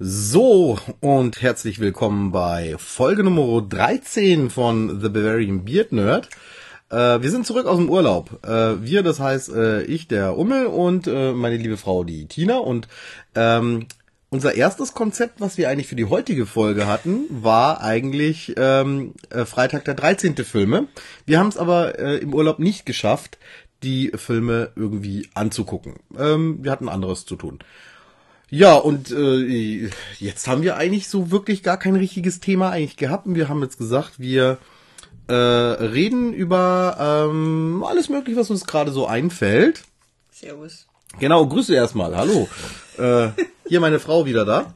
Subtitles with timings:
[0.00, 6.28] So, und herzlich willkommen bei Folge Nummer 13 von The Bavarian Beard Nerd.
[6.88, 8.38] Äh, wir sind zurück aus dem Urlaub.
[8.46, 12.58] Äh, wir, das heißt äh, ich, der Ummel und äh, meine liebe Frau, die Tina.
[12.58, 12.86] Und
[13.34, 13.86] ähm,
[14.30, 19.44] unser erstes Konzept, was wir eigentlich für die heutige Folge hatten, war eigentlich ähm, äh,
[19.46, 20.36] Freitag der 13.
[20.44, 20.86] Filme.
[21.26, 23.36] Wir haben es aber äh, im Urlaub nicht geschafft,
[23.82, 25.94] die Filme irgendwie anzugucken.
[26.16, 27.58] Ähm, wir hatten anderes zu tun.
[28.50, 33.26] Ja, und äh, jetzt haben wir eigentlich so wirklich gar kein richtiges Thema eigentlich gehabt.
[33.26, 34.58] Und wir haben jetzt gesagt, wir
[35.28, 39.84] äh, reden über ähm, alles mögliche, was uns gerade so einfällt.
[40.32, 40.86] Servus.
[41.18, 42.16] Genau, Grüße erstmal.
[42.16, 42.48] Hallo.
[42.98, 43.28] äh,
[43.66, 44.72] hier meine Frau wieder da.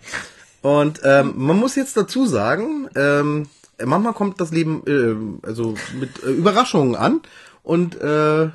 [0.61, 3.49] Und ähm, man muss jetzt dazu sagen, ähm,
[3.83, 7.23] manchmal kommt das Leben äh, also mit äh, Überraschungen an.
[7.63, 8.51] Und äh,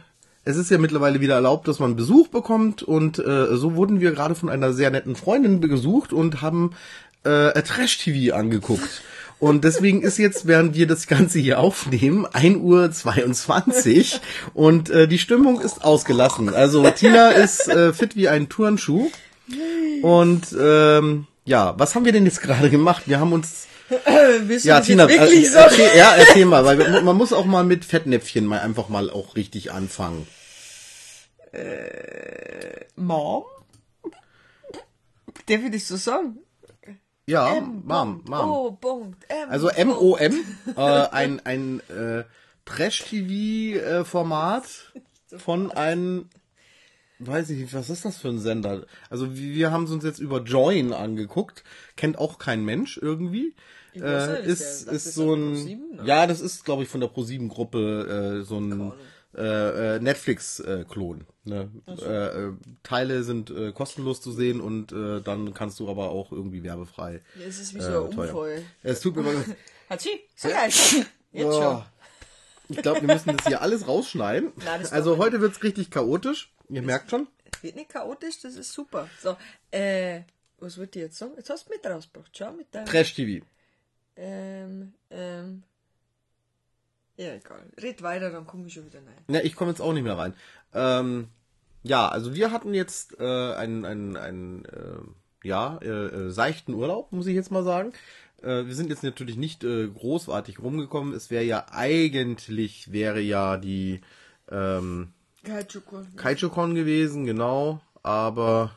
[0.48, 4.12] es ist ja mittlerweile wieder erlaubt, dass man Besuch bekommt und äh, so wurden wir
[4.12, 6.72] gerade von einer sehr netten Freundin besucht und haben
[7.24, 9.02] äh, Trash-TV angeguckt.
[9.40, 14.22] Und deswegen ist jetzt, während wir das Ganze hier aufnehmen, 1 Uhr 22
[14.54, 16.54] und äh, die Stimmung ist ausgelassen.
[16.54, 19.10] Also Tina ist äh, fit wie ein Turnschuh.
[20.02, 23.04] Und ähm, ja, was haben wir denn jetzt gerade gemacht?
[23.06, 23.68] Wir haben uns
[24.64, 25.58] ja, Tina, wirklich äh, so?
[25.60, 29.36] erzähl, ja, erzähl mal, weil man muss auch mal mit Fettnäpfchen mal einfach mal auch
[29.36, 30.28] richtig anfangen.
[32.96, 33.44] Mom?
[35.48, 36.38] Darf ich das so sagen?
[37.26, 38.50] Ja, Mom, Mom.
[38.50, 39.26] Oh, Punkt.
[39.30, 39.50] M.
[39.50, 42.24] Also M-O-M, äh, ein, ein äh,
[42.66, 44.94] Trash-TV-Format
[45.38, 46.30] von einem,
[47.20, 48.86] weiß ich nicht, was ist das für ein Sender?
[49.10, 51.66] Also wir haben es uns jetzt über Join angeguckt,
[51.98, 53.54] kennt auch kein Mensch irgendwie.
[53.94, 58.40] Ich Äh, ist ist ist so ein, ja, das ist glaube ich von der Pro7-Gruppe
[58.40, 58.94] äh, so ein äh,
[59.36, 61.26] äh, Netflix-Klon.
[61.44, 61.72] Ne?
[61.88, 66.32] Äh, äh, Teile sind äh, kostenlos zu sehen und äh, dann kannst du aber auch
[66.32, 67.22] irgendwie werbefrei.
[67.46, 68.04] Es ist wie äh, so.
[68.04, 68.64] Unfall.
[68.84, 69.36] Es tut mir mal
[69.90, 70.20] Hat sie?
[70.36, 70.70] So geil.
[71.32, 71.62] Jetzt Oh.
[71.62, 71.84] schon.
[72.70, 74.52] Ich glaube, wir müssen das hier alles rausschneiden.
[74.66, 76.54] Das also heute wird's richtig chaotisch.
[76.70, 77.28] Ihr merkt schon.
[77.54, 79.10] Es wird nicht chaotisch, das ist super.
[79.22, 79.38] So,
[79.72, 80.22] äh,
[80.60, 81.34] was wollte ich jetzt sagen?
[81.38, 82.36] Jetzt hast du mit rausgebracht.
[82.36, 82.86] Schau mit deinem...
[82.88, 83.46] Trash-TV.
[84.18, 85.64] Ähm, ähm...
[87.18, 87.66] Ja, egal.
[87.82, 89.36] Red weiter, dann komme ich schon wieder rein.
[89.36, 90.34] Ja, ich komme jetzt auch nicht mehr rein.
[90.74, 91.30] Ähm,
[91.84, 97.12] ja, also wir hatten jetzt äh, einen, einen, einen äh, ja, äh, äh, seichten Urlaub,
[97.12, 97.92] muss ich jetzt mal sagen.
[98.44, 101.14] Äh, wir sind jetzt natürlich nicht äh, großartig rumgekommen.
[101.14, 104.02] Es wäre ja eigentlich, wäre ja die
[104.52, 105.14] ähm,
[105.44, 106.16] Kaijukon.
[106.16, 108.72] Kaichukon gewesen, genau, aber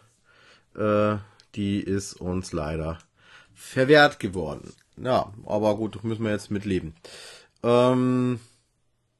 [1.56, 2.98] die ist uns leider
[3.54, 4.72] verwehrt geworden.
[4.96, 6.94] Ja, aber gut, müssen wir jetzt mitleben.
[7.62, 8.40] Ähm,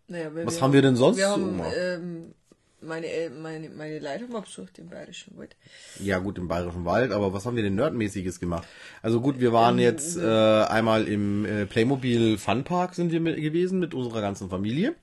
[0.09, 1.73] Naja, Was haben wir denn sonst Wir so haben, gemacht?
[1.77, 2.35] ähm,
[2.83, 3.07] meine,
[3.43, 5.55] meine, meine wir besucht im Bayerischen Wald.
[5.99, 8.67] ja gut, im Bayerischen Wald, aber was haben wir denn Nerdmäßiges gemacht?
[9.03, 10.23] Also gut, wir waren jetzt äh,
[10.65, 14.95] einmal im äh, Playmobil Funpark sind wir mit, gewesen mit unserer ganzen Familie.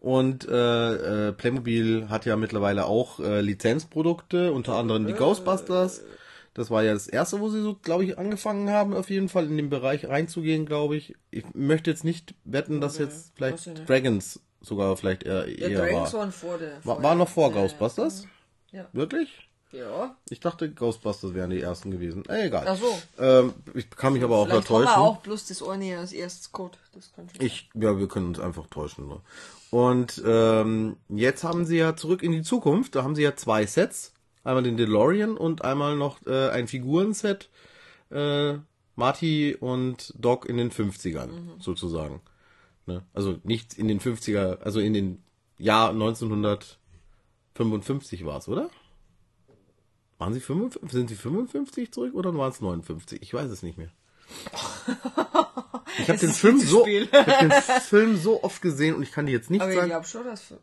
[0.00, 6.02] Und äh, äh, Playmobil hat ja mittlerweile auch äh, Lizenzprodukte, unter anderem die Ghostbusters.
[6.54, 9.46] Das war ja das erste, wo sie so, glaube ich, angefangen haben, auf jeden Fall
[9.46, 11.14] in den Bereich reinzugehen, glaube ich.
[11.30, 13.88] Ich möchte jetzt nicht wetten, dass Okay, jetzt vielleicht nicht.
[13.88, 16.20] Dragons sogar vielleicht eher, Ja, eher Dragons war.
[16.20, 16.84] waren vor der.
[16.84, 17.62] War, war noch vor Ja, ja.
[17.62, 18.26] Ghostbusters?
[18.72, 18.88] Ja.
[18.92, 19.48] Wirklich?
[19.72, 20.16] Ja.
[20.28, 22.24] Ich dachte, Ghostbusters wären die ersten gewesen.
[22.28, 22.64] Äh, egal.
[22.66, 22.98] Ach so.
[23.22, 24.92] Ähm, ich kann mich aber auch Vielleicht haben täuschen.
[24.96, 26.76] wir auch bloß das eine als erstes Code.
[26.92, 29.06] Das kann schon Ich, ja, wir können uns einfach täuschen.
[29.06, 29.20] Ne?
[29.70, 32.96] Und ähm, jetzt haben sie ja zurück in die Zukunft.
[32.96, 34.12] Da haben sie ja zwei Sets.
[34.44, 37.50] Einmal den DeLorean und einmal noch äh, ein Figurenset.
[38.10, 38.58] Äh,
[38.96, 41.60] Marty und Doc in den 50ern, Mhm.
[41.60, 42.20] sozusagen.
[42.86, 43.02] Ne?
[43.14, 45.22] Also nicht in den 50er, also in den
[45.58, 48.70] Jahr 1955 war es, oder?
[50.18, 53.22] Waren sie 55, sind sie 55 zurück oder waren es 59?
[53.22, 53.90] Ich weiß es nicht mehr.
[55.98, 57.52] Ich habe den Film so, ich hab den
[57.82, 59.90] Film so oft gesehen und ich kann dir jetzt nicht Aber ich sagen.
[59.90, 60.54] glaube schon, dass.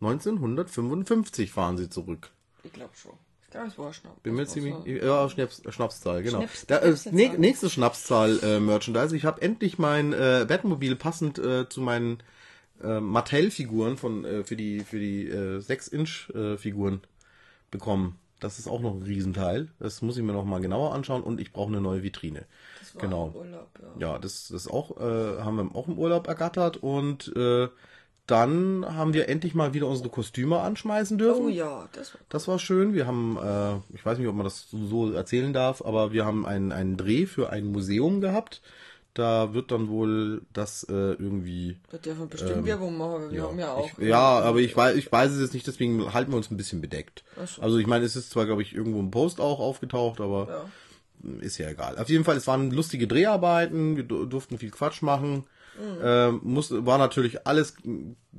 [0.00, 2.30] 1955 fahren sie zurück.
[2.64, 3.12] Ich glaube schon.
[3.44, 4.22] Ich glaube, es war Schnapp.
[4.22, 6.38] Bin mir ziemlich, ja, Schnaps, Schnapszahl, genau.
[6.38, 7.12] Schnaps- da, äh, Schnapszahl.
[7.12, 9.16] nä- nächste Schnapszahl äh, Merchandise.
[9.16, 12.22] Ich habe endlich mein äh, Batmobil passend äh, zu meinen
[12.82, 17.00] äh, Mattel-Figuren von äh, für die für die äh, 6-Inch-Figuren
[17.70, 18.18] bekommen.
[18.38, 19.68] Das ist auch noch ein Riesenteil.
[19.80, 22.46] Das muss ich mir noch mal genauer anschauen und ich brauche eine neue Vitrine.
[22.78, 23.26] Das war genau.
[23.28, 23.68] im Urlaub,
[23.98, 24.12] ja.
[24.12, 27.68] Ja, das, das auch, äh, haben wir auch im Urlaub ergattert und äh,
[28.30, 31.46] dann haben wir endlich mal wieder unsere Kostüme anschmeißen dürfen.
[31.46, 32.20] Oh ja, das war.
[32.28, 32.94] Das war schön.
[32.94, 36.46] Wir haben, äh, ich weiß nicht, ob man das so erzählen darf, aber wir haben
[36.46, 38.62] einen, einen Dreh für ein Museum gehabt.
[39.12, 41.76] Da wird dann wohl das äh, irgendwie.
[41.90, 43.86] Da dürfen wir bestimmt Werbung machen, wir haben ja auch.
[43.86, 46.48] Ähm, Ich, ja, aber ich weiß, ich weiß es jetzt nicht, deswegen halten wir uns
[46.50, 47.24] ein bisschen bedeckt.
[47.44, 47.60] So.
[47.60, 50.48] Also ich meine, es ist zwar, glaube ich, irgendwo im Post auch aufgetaucht, aber
[51.24, 51.38] Ja.
[51.40, 51.98] ist ja egal.
[51.98, 55.44] Auf jeden Fall, es waren lustige Dreharbeiten, wir du- durften viel Quatsch machen.
[56.02, 57.74] Ähm, musste, war natürlich alles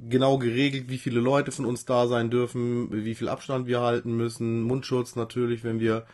[0.10, 4.16] genau geregelt, wie viele Leute von uns da sein dürfen, wie viel Abstand wir halten
[4.16, 6.06] müssen, Mundschutz natürlich, wenn wir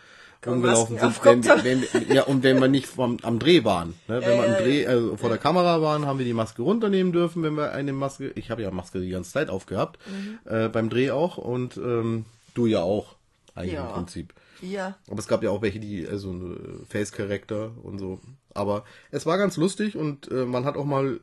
[0.45, 3.89] rumgelaufen Masken sind, wenn, wenn, ja, und wenn wir nicht vom, am Dreh waren.
[4.07, 4.21] Ne?
[4.21, 7.11] Wenn Ja, wir ja, Dreh, also vor der Kamera waren, haben wir die Maske runternehmen
[7.11, 10.39] dürfen, wenn wir eine Maske, ich habe ja Maske die ganze Zeit aufgehabt, Mhm.
[10.51, 13.15] äh, beim Dreh auch und ähm, du ja auch,
[13.55, 13.87] eigentlich Ja.
[13.87, 14.33] im Prinzip.
[14.61, 14.97] Ja.
[15.09, 16.57] Aber es gab ja auch welche, die also eine
[16.89, 18.19] Face Character und so.
[18.53, 21.19] Aber es war ganz lustig und äh, man hat auch mal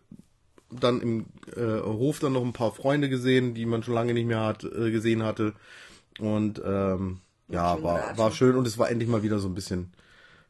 [0.70, 1.26] dann im
[1.56, 4.64] äh, Hof dann noch ein paar Freunde gesehen, die man schon lange nicht mehr hat
[4.64, 5.54] äh, gesehen hatte.
[6.18, 9.92] Und ähm, ja, war war schön und es war endlich mal wieder so ein bisschen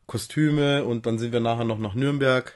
[0.07, 2.53] Kostüme und dann sind wir nachher noch nach Nürnberg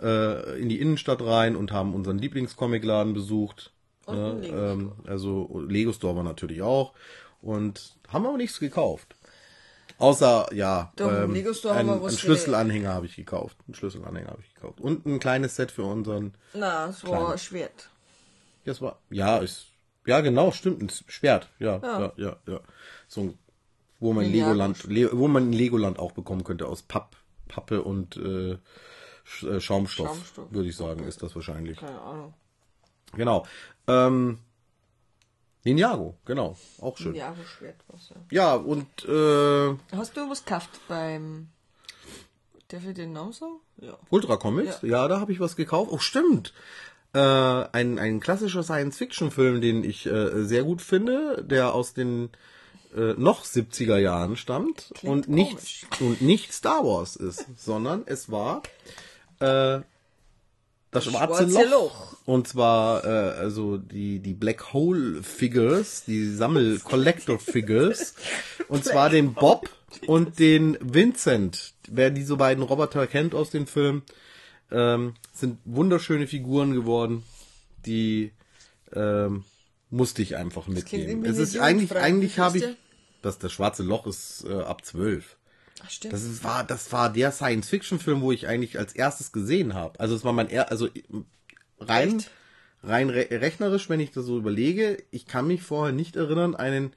[0.00, 3.72] äh, in die Innenstadt rein und haben unseren Lieblingscomicladen besucht.
[4.06, 4.46] Und Ne?
[4.48, 6.92] ähm, also Lego Store war natürlich auch
[7.40, 9.14] und haben aber nichts gekauft.
[9.98, 13.56] Außer, ja, Doch, ähm, haben einen, Schlüsselanhänger habe ich gekauft.
[13.66, 14.80] Einen Schlüsselanhänger habe ich gekauft.
[14.80, 16.34] Und ein kleines Set für unseren.
[16.54, 17.38] Na, es war Kleine.
[17.38, 17.90] Schwert.
[18.64, 19.66] Das war, ja, ist,
[20.06, 21.48] ja, genau, stimmt, ein Schwert.
[21.58, 22.12] Ja, ja, Ja.
[22.16, 22.60] ja, ja.
[23.08, 23.38] So ein,
[24.00, 27.16] wo man Ja, Legoland, Le, wo man ein Legoland auch bekommen könnte aus Papp,
[27.48, 30.52] Pappe und äh, äh, Schaumstoff, Schaumstoff.
[30.52, 31.78] würde ich sagen, ist das wahrscheinlich.
[31.78, 32.34] Keine Ahnung.
[33.14, 33.46] Genau.
[33.86, 34.38] Ähm,
[35.64, 37.14] Ninjago, genau, auch schön.
[37.14, 38.16] Ja, Ja, wo Schwert was, ja.
[38.30, 41.48] ja und äh, Hast du was gekauft beim.
[42.68, 43.60] Darf ich den Namen sagen?
[43.76, 43.98] Ja.
[44.10, 45.90] Ultra Comics, ja, da habe ich was gekauft.
[45.92, 46.52] Oh, stimmt.
[47.14, 52.30] Äh, ein, ein klassischer Science-Fiction-Film, den ich äh, sehr gut finde, der aus den
[52.96, 58.30] äh, noch 70er Jahren stammt Klingt und nicht, und nicht Star Wars ist, sondern es
[58.30, 58.62] war
[59.40, 59.80] äh,
[60.92, 61.70] das schwarze, schwarze Loch.
[61.70, 62.16] Loch.
[62.24, 68.14] Und zwar äh, also die, die Black Hole Figures, die Sammel-Collector-Figures.
[68.68, 69.68] und zwar den Bob
[70.06, 71.74] und den Vincent.
[71.88, 74.02] Wer diese beiden Roboter kennt aus dem Film,
[74.70, 77.24] ähm, sind wunderschöne Figuren geworden,
[77.86, 78.32] die
[78.92, 79.44] ähm,
[79.90, 81.24] musste ich einfach mitnehmen.
[81.24, 82.64] Es ist eigentlich, eigentlich habe ich,
[83.22, 85.36] das, das schwarze Loch ist äh, ab zwölf.
[85.84, 86.14] Ach, stimmt.
[86.14, 89.98] Das ist, war, das war der Science-Fiction-Film, wo ich eigentlich als erstes gesehen habe.
[90.00, 90.88] Also es war mein er, also
[91.78, 92.30] rein, Echt?
[92.82, 96.92] rein re rechnerisch, wenn ich das so überlege, ich kann mich vorher nicht erinnern, einen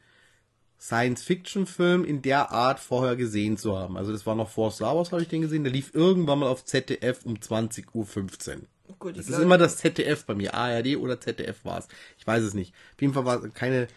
[0.80, 3.98] Science-Fiction-Film in der Art vorher gesehen zu haben.
[3.98, 5.64] Also das war noch vor Star Wars, habe ich den gesehen.
[5.64, 8.62] Der lief irgendwann mal auf ZDF um 20.15 Uhr.
[9.00, 10.54] Gut, ich Das ist immer das ZDF bei mir.
[10.54, 11.88] ARD oder ZDF war es.
[12.20, 12.74] Ich weiß es nicht.
[12.94, 13.88] Auf jeden Fall war es keine,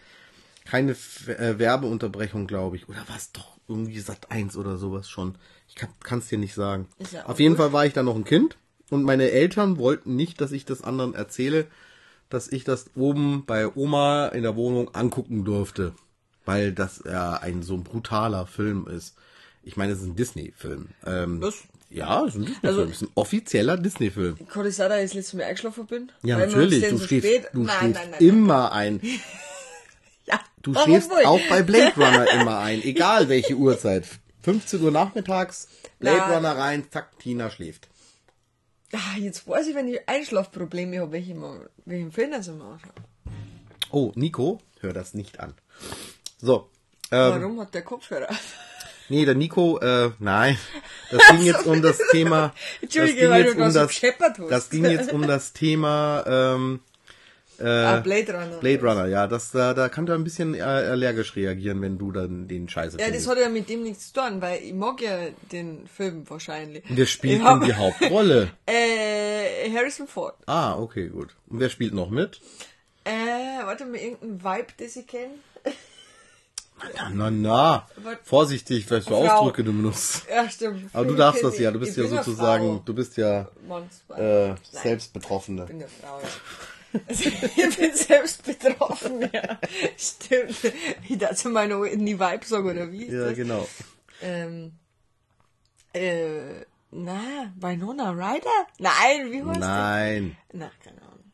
[0.65, 2.89] keine äh, Werbeunterbrechung, glaube ich.
[2.89, 5.35] Oder war es doch irgendwie Sat 1 oder sowas schon.
[5.67, 6.87] Ich kann es dir nicht sagen.
[7.11, 7.61] Ja Auf jeden gut.
[7.63, 8.57] Fall war ich da noch ein Kind
[8.89, 11.67] und meine Eltern wollten nicht, dass ich das anderen erzähle,
[12.29, 15.93] dass ich das oben bei Oma in der Wohnung angucken durfte.
[16.45, 19.15] Weil das ja ein so ein brutaler Film ist.
[19.61, 20.87] Ich meine, es ist ein Disney-Film.
[21.05, 21.63] Ähm, Was?
[21.91, 22.67] Ja, es ist ein Disney-Film.
[22.69, 24.37] Also- es ist ein offizieller Disney-Film.
[24.47, 26.11] Kann ich sagen, dass ich letztes Mal eingeschlafen bin?
[26.23, 26.87] Ja, natürlich.
[26.87, 29.01] Du so spät- du nein, schläfst nein, nein, immer ein.
[30.29, 31.25] Ja, Du schläfst wohl?
[31.25, 34.05] auch bei Blade Runner immer ein, egal welche Uhrzeit.
[34.41, 35.67] 15 Uhr nachmittags,
[35.99, 36.35] Blade Na.
[36.35, 37.87] Runner rein, zack, Tina schläft.
[38.93, 41.35] Ah, jetzt weiß ich, wenn ich Einschlafprobleme habe, welche,
[41.85, 42.91] welchen Film das immer anschaue.
[43.91, 45.53] Oh, Nico, hör das nicht an.
[46.41, 46.69] So,
[47.11, 48.29] ähm, Warum hat der Kopfhörer?
[49.09, 50.57] nee, der Nico, äh, nein,
[51.11, 54.01] das ging jetzt um das Thema, das Entschuldige, ging weil du um so das,
[54.49, 56.79] das ging jetzt um das Thema, ähm,
[57.65, 58.57] ah, Blade Runner.
[58.59, 62.11] Blade Runner, ja, das, da, da kann er ein bisschen äh, allergisch reagieren, wenn du
[62.11, 63.29] dann den Scheiße Ja, das findest.
[63.29, 65.17] hat ja mit dem nichts zu tun, weil ich mag ja
[65.51, 66.83] den Film wahrscheinlich.
[66.89, 68.51] Wer spielt Ich hab- die Hauptrolle?
[68.65, 70.35] Äh, Harrison Ford.
[70.45, 71.35] Ah, okay, gut.
[71.47, 72.39] Und wer spielt noch mit?
[73.03, 73.11] Äh,
[73.65, 75.33] warte mal, irgendein Vibe, das ich kenne.
[76.95, 77.87] Na, na, na.
[77.97, 79.15] Aber- Vorsichtig, was für.
[79.15, 80.23] Ausdrücke du benutzt.
[80.33, 80.89] Ja, stimmt.
[80.93, 83.49] Aber du darfst das ja, du bist ja sozusagen, du bist ja
[84.15, 84.57] äh, Nein.
[84.71, 85.63] Selbstbetroffene.
[85.63, 86.19] Ich bin eine Frau.
[86.21, 86.27] ja.
[87.07, 89.59] Ich bin selbst betroffen, ja.
[89.97, 90.73] Stimmt.
[91.07, 93.05] Ich dachte noch in die Vibe sagen, oder wie?
[93.11, 93.35] Ja, das?
[93.35, 93.67] genau.
[94.21, 94.73] Ähm,
[95.93, 98.67] äh, na, Winona Ryder?
[98.79, 100.37] Nein, wie heißt Nein.
[100.51, 100.59] der?
[100.59, 101.31] Na, keine Ahnung.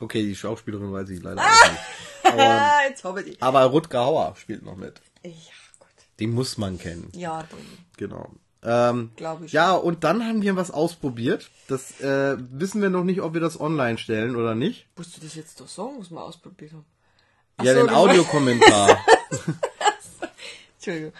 [0.00, 1.80] Okay, die Schauspielerin weiß ich leider auch nicht.
[2.24, 5.00] Aber, Ah, jetzt habe ich aber Rutger Hauer spielt noch mit.
[5.22, 5.30] Ja,
[5.78, 5.88] gut.
[6.20, 7.10] Den muss man kennen.
[7.14, 7.60] Ja, dann.
[7.98, 8.30] Genau.
[8.66, 11.50] Ähm, Glaub ich Ja, und dann haben wir was ausprobiert.
[11.68, 14.86] Das äh, wissen wir noch nicht, ob wir das online stellen oder nicht.
[14.96, 16.84] Musst du das jetzt doch sagen, muss man ausprobiert haben?
[17.58, 18.98] Ach ja, so, den Audiokommentar.
[20.76, 21.12] Entschuldigung.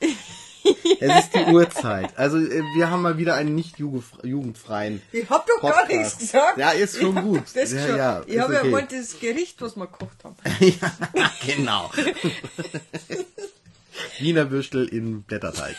[0.00, 2.16] es ist die Uhrzeit.
[2.18, 5.90] Also äh, wir haben mal wieder einen nicht jugendf- jugendfreien Ich hab doch gar Podcast.
[5.90, 6.58] nichts gesagt.
[6.58, 7.42] Ja, ist schon gut.
[7.54, 7.96] Das Ja, schon.
[7.96, 8.70] ja, ich habe ja okay.
[8.70, 10.36] mal das Gericht, was wir gekocht haben.
[10.60, 11.90] ja, genau.
[14.18, 15.76] Wiener Würstel in Blätterteig.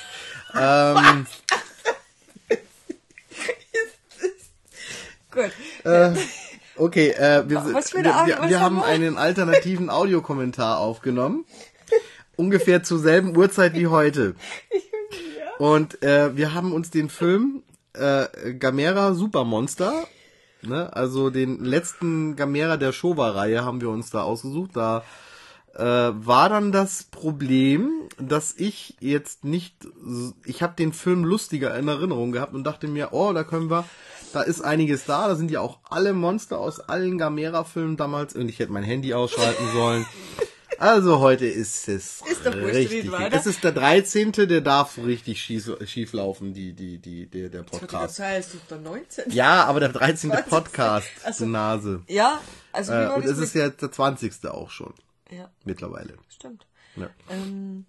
[0.60, 1.26] Ähm,
[5.32, 5.52] Gut.
[6.78, 8.86] okay, äh, wir, Was für wir, eine wir, Art- wir was haben wir?
[8.86, 11.46] einen alternativen Audiokommentar aufgenommen.
[12.36, 14.36] Ungefähr zur selben Uhrzeit wie heute.
[15.58, 20.06] Und äh, wir haben uns den Film äh, Gamera Supermonster,
[20.62, 24.72] ne, also den letzten Gamera der Showa-Reihe haben wir uns da ausgesucht.
[24.76, 25.04] Da
[25.78, 29.76] äh, war dann das Problem, dass ich jetzt nicht,
[30.46, 33.86] ich habe den Film lustiger in Erinnerung gehabt und dachte mir, oh, da können wir,
[34.34, 38.50] da ist einiges da, da sind ja auch alle Monster aus allen Gamera-Filmen damals und
[38.50, 40.06] ich hätte mein Handy ausschalten sollen.
[40.80, 43.10] Also heute ist es Ist richtig.
[43.32, 47.64] Es ist der 13., der darf richtig schief, schief laufen, die, die, die, der, der
[47.64, 48.20] Podcast.
[48.20, 49.32] es ist der 19.
[49.32, 50.30] Ja, aber der 13.
[50.30, 50.44] Was?
[50.44, 52.04] Podcast, Also- Nase.
[52.08, 52.40] Ja,
[52.74, 54.46] also wie Äh, und das es ist jetzt der 20.
[54.52, 54.94] auch schon,
[55.32, 56.14] Ja, mittlerweile.
[56.30, 56.66] stimmt.
[56.96, 57.10] Ja.
[57.30, 57.86] Ähm,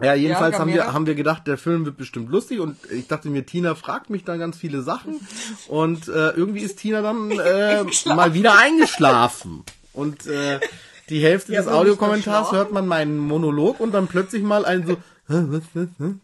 [0.00, 3.08] Ja, jedenfalls Ja, haben wir, haben wir gedacht, der Film wird bestimmt lustig und ich
[3.08, 5.20] dachte mir, Tina fragt mich dann ganz viele Sachen
[5.66, 10.60] und äh, irgendwie ist Tina dann äh, mal wieder eingeschlafen und äh,
[11.08, 14.96] die Hälfte Ja, des Audiokommentars hört man meinen Monolog und dann plötzlich mal ein so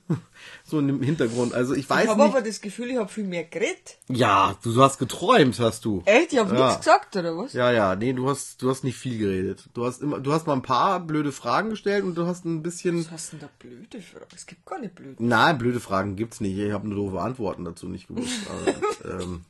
[0.64, 1.52] So im Hintergrund.
[1.54, 2.30] Also ich ich weiß habe nicht.
[2.34, 3.98] aber das Gefühl, ich habe viel mehr geredet.
[4.08, 6.02] Ja, du hast geträumt, hast du.
[6.06, 6.32] Echt?
[6.32, 6.66] Ich habe Ja.
[6.68, 7.52] nichts gesagt, oder was?
[7.52, 9.68] Ja, ja, nee, du hast, du hast nicht viel geredet.
[9.74, 12.62] Du hast immer, du hast mal ein paar blöde Fragen gestellt und du hast ein
[12.62, 13.04] bisschen.
[13.04, 14.26] Was hast denn da blöde Fragen?
[14.34, 15.16] Es gibt gar nicht blöde.
[15.18, 16.56] Nein, blöde Fragen gibt's nicht.
[16.58, 18.32] Ich habe nur doofe Antworten dazu nicht gewusst.
[19.04, 19.44] Aber, ähm,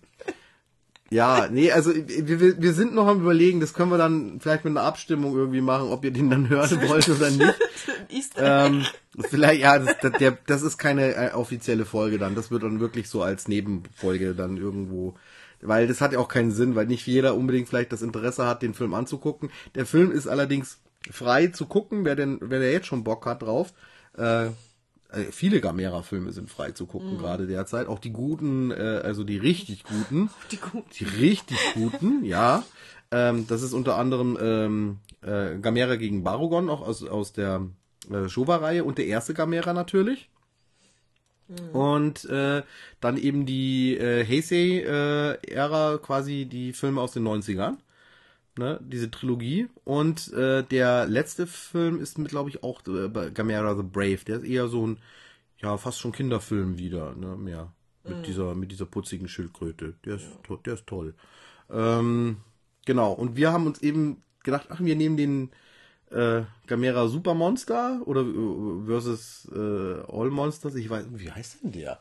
[1.11, 4.73] ja, nee, also wir, wir- sind noch am überlegen, das können wir dann vielleicht mit
[4.73, 7.55] einer Abstimmung irgendwie machen, ob ihr den dann hören wollt oder nicht.
[8.37, 8.85] Ähm,
[9.31, 12.35] vielleicht, ja, das, das, der, das ist keine äh, offizielle Folge dann.
[12.35, 15.15] Das wird dann wirklich so als Nebenfolge dann irgendwo.
[15.61, 18.63] Weil das hat ja auch keinen Sinn, weil nicht jeder unbedingt vielleicht das Interesse hat,
[18.63, 19.51] den Film anzugucken.
[19.75, 20.79] Der Film ist allerdings
[21.11, 23.73] frei zu gucken, wer denn, wer der jetzt schon Bock hat drauf.
[24.17, 24.47] Äh,
[25.15, 27.87] äh, viele Gamera-Filme sind frei zu gucken, gerade derzeit.
[27.87, 30.31] Auch die guten, äh, also die richtig guten.
[30.51, 30.91] Die guten.
[30.99, 32.65] Die richtig guten, ja.
[33.11, 37.67] Ähm, das ist unter anderem ähm, äh, Gamera gegen Barugon, auch aus, aus der
[38.11, 40.31] äh, Showa-Reihe und der erste Gamera natürlich.
[41.73, 42.63] Und äh,
[43.01, 47.77] dann eben die äh, Heisei-Ära, quasi die Filme aus den 90ern.
[48.57, 49.69] Ne, diese Trilogie.
[49.85, 54.21] Und äh, der letzte Film ist mit, glaube ich, auch äh, Gamera the Brave.
[54.27, 54.99] Der ist eher so ein,
[55.59, 57.73] ja, fast schon Kinderfilm wieder, ne, mehr.
[58.07, 59.95] Mit dieser, mit dieser putzigen Schildkröte.
[60.05, 61.15] Der ist, to der ist toll.
[61.71, 62.37] Ähm,
[62.85, 63.13] genau.
[63.13, 65.51] Und wir haben uns eben gedacht, ach, wir nehmen den
[66.11, 70.75] äh, Gamera Super Monster oder äh, versus äh, All Monsters.
[70.75, 71.99] Ich weiß, wie heißt denn der?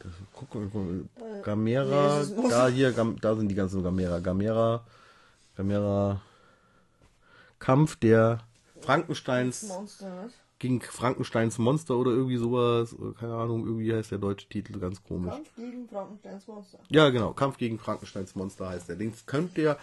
[0.00, 1.42] Das, guck mal, guck mal.
[1.42, 4.18] Gamera, nee, da hier, Gam, da sind die ganzen Gamera.
[4.18, 4.84] Gamera,
[5.56, 6.20] Gamera
[7.58, 8.40] Kampf der
[8.80, 9.72] Frankensteins
[10.58, 12.94] gegen Frankensteins Monster oder irgendwie sowas.
[13.18, 15.34] Keine Ahnung, irgendwie heißt der deutsche Titel ganz komisch.
[15.34, 16.78] Kampf gegen Frankensteins Monster.
[16.88, 17.32] Ja, genau.
[17.32, 18.96] Kampf gegen Frankensteins Monster heißt der.
[18.96, 19.76] Den könnt ihr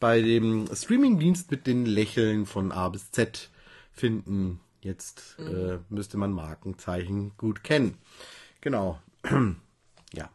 [0.00, 3.50] bei dem Streamingdienst mit den Lächeln von A bis Z
[3.92, 4.60] finden.
[4.80, 7.98] Jetzt äh, müsste man Markenzeichen gut kennen.
[8.60, 8.98] Genau.
[10.12, 10.30] ja.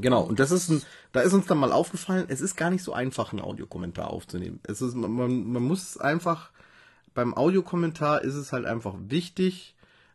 [0.00, 0.22] Genau.
[0.22, 2.92] Und das ist ein, da ist uns dann mal aufgefallen, es ist gar nicht so
[2.92, 4.60] einfach, einen Audiokommentar aufzunehmen.
[4.66, 6.50] Es ist, man, man muss einfach,
[7.14, 9.74] beim Audiokommentar ist es halt einfach wichtig,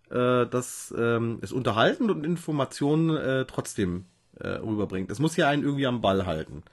[0.10, 4.06] äh, dass ähm, es unterhalten und Informationen äh, trotzdem
[4.40, 5.12] äh, rüberbringt.
[5.12, 6.64] Es muss ja einen irgendwie am Ball halten.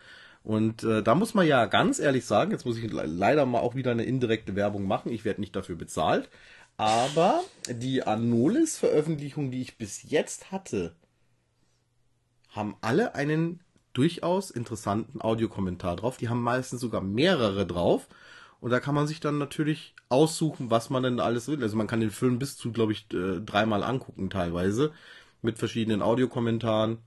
[0.45, 3.61] Und äh, da muss man ja ganz ehrlich sagen, jetzt muss ich le leider mal
[3.61, 6.29] auch wieder eine indirekte Werbung machen, ich werde nicht dafür bezahlt,
[6.77, 10.97] aber die Anolis-Veröffentlichung, die ich bis jetzt hatte,
[12.53, 13.61] haben alle einen
[13.93, 16.17] durchaus interessanten Audiokommentar drauf.
[16.17, 18.09] Die haben meistens sogar mehrere drauf.
[18.61, 21.63] Und da kann man sich dann natürlich aussuchen, was man denn alles will.
[21.63, 24.93] Also man kann den Film bis zu, glaube ich, äh, dreimal angucken teilweise.
[25.43, 26.99] Mit verschiedenen Audiokommentaren.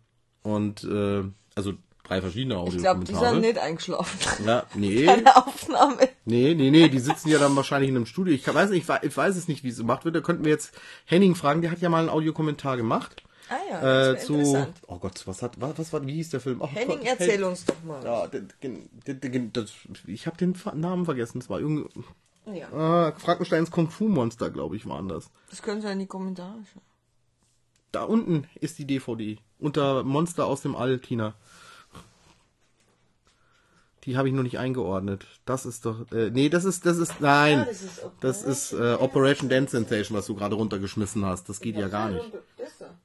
[0.44, 1.24] Und äh,
[1.56, 1.74] also
[2.04, 3.34] drei verschiedene Ich glaube, die Audiokommentare.
[3.34, 4.46] sind nicht eingeschlafen.
[4.46, 5.06] ja, nee.
[5.06, 6.10] Keine Aufnahme.
[6.25, 8.34] Nee, nee, nee, die sitzen ja dann wahrscheinlich in einem Studio.
[8.34, 10.16] Ich kann, weiß nicht, ich weiß es nicht, wie es gemacht wird.
[10.16, 10.74] Da könnten wir jetzt
[11.06, 13.24] Henning fragen, der hat ja mal einen Audiokommentar gemacht.
[13.50, 16.62] Ah ja, Äh, zu, oh Gott, was hat, was, was war, wie hieß der Film?
[16.62, 18.04] Oh Henning, Gott, erzähl uns doch mal.
[18.04, 18.90] Ja, den, den,
[19.22, 19.52] den,
[20.08, 21.40] ich habe den Namen vergessen.
[21.40, 21.88] Es war irgendwie,
[22.52, 25.30] Ja, ah, Frankensteins Kung Fu Monster, glaube ich, waren das.
[25.50, 26.86] das können Sie in die Kommentare schreiben.
[27.92, 29.38] Da unten ist die DVD.
[29.60, 31.36] Unter Monster aus dem All, Tina.
[34.06, 35.26] Die habe ich noch nicht eingeordnet.
[35.46, 37.62] Das ist doch, äh, nee, das ist, das ist, nein.
[37.62, 41.50] Ah, das ist das ist äh, Operation Dance Sensation, was du gerade runtergeschmissen hast.
[41.50, 42.32] Das geht ja gar nicht.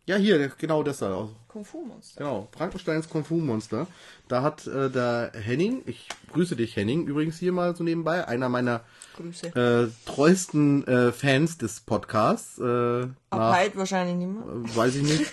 [0.04, 1.28] Ja, hier, genau das da.
[1.49, 2.19] Kung Fu Monster.
[2.19, 3.87] Genau, Frankensteins Kung Fu Monster.
[4.28, 8.49] Da hat äh, der Henning, ich grüße dich Henning, übrigens hier mal so nebenbei, einer
[8.49, 8.83] meiner
[9.54, 12.59] äh, treuesten äh, Fans des Podcasts.
[12.59, 14.42] Äh, Ab nach, heute wahrscheinlich nicht mehr.
[14.42, 15.33] äh, weiß ich nicht.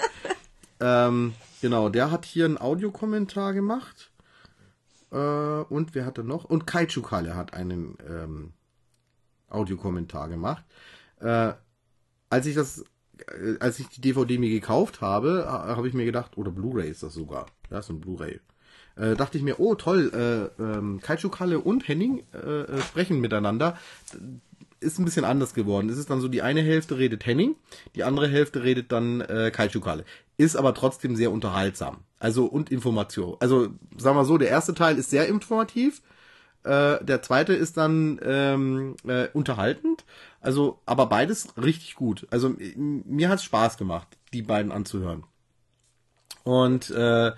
[0.80, 4.11] ähm, genau, der hat hier einen Audiokommentar gemacht.
[5.12, 6.44] Äh, und wer hatte noch?
[6.44, 8.52] Und Kaiju Kalle hat einen ähm,
[9.48, 10.64] Audiokommentar gemacht.
[11.20, 11.52] Äh,
[12.30, 12.84] als ich das,
[13.28, 16.90] äh, als ich die DVD mir gekauft habe, ha- habe ich mir gedacht, oder Blu-ray
[16.90, 17.46] ist das sogar.
[17.70, 18.40] Ja, ist ein Blu-ray.
[18.96, 23.20] Äh, dachte ich mir, oh toll, äh, ähm, Kaiju Kalle und Henning äh, äh, sprechen
[23.20, 23.78] miteinander.
[24.80, 25.88] Ist ein bisschen anders geworden.
[25.88, 27.54] Es ist dann so, die eine Hälfte redet Henning,
[27.94, 30.04] die andere Hälfte redet dann äh, Kaiju Kalle.
[30.36, 31.98] Ist aber trotzdem sehr unterhaltsam.
[32.22, 33.36] Also und Information.
[33.40, 36.02] Also sagen wir so, der erste Teil ist sehr informativ.
[36.62, 40.04] Äh, der zweite ist dann ähm, äh, unterhaltend.
[40.40, 42.28] Also, aber beides richtig gut.
[42.30, 45.24] Also mir hat's Spaß gemacht, die beiden anzuhören.
[46.44, 47.32] Und äh,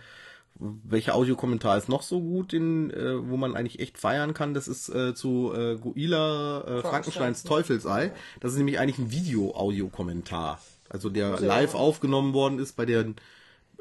[0.56, 4.52] welcher Audiokommentar ist noch so gut, den, äh, wo man eigentlich echt feiern kann?
[4.52, 8.12] Das ist äh, zu äh, Guila äh, Frankensteins Teufelsei.
[8.40, 10.60] Das ist nämlich eigentlich ein Video-Audiokommentar.
[10.90, 13.06] Also der live aufgenommen worden ist bei der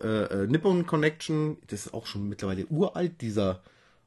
[0.01, 1.57] äh, äh, Nippon Connection.
[1.67, 3.61] Das ist auch schon mittlerweile uralt, dieser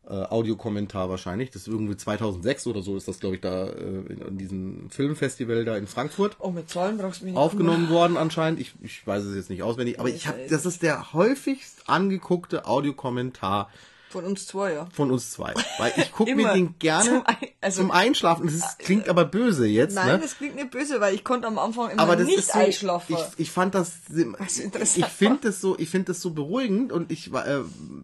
[0.09, 1.51] äh, Audiokommentar wahrscheinlich.
[1.51, 4.91] Das ist irgendwie 2006 oder so ist das, glaube ich, da äh, in, in diesem
[4.91, 8.61] Filmfestival da in Frankfurt Oh, mit Zahlen brauchst du mich nicht aufgenommen worden anscheinend.
[8.61, 12.67] Ich, ich weiß es jetzt nicht auswendig, aber ich habe, das ist der häufigst angeguckte
[12.67, 13.69] Audiokommentar
[14.17, 14.89] Von uns zwei, ja.
[14.95, 18.47] von uns zwei, weil ich gucke mir den gerne Zum zum, Ein- also- Einschlafen.
[18.47, 20.19] Das ist, klingt aber böse jetzt, Nein, ne?
[20.21, 22.59] das klingt nicht böse, weil ich konnte am Anfang immer aber das nicht ist so,
[22.59, 23.15] einschlafen.
[23.15, 27.13] ich, ich fand das, interessant ich finde das so, ich finde das so beruhigend und
[27.13, 27.61] ich, äh,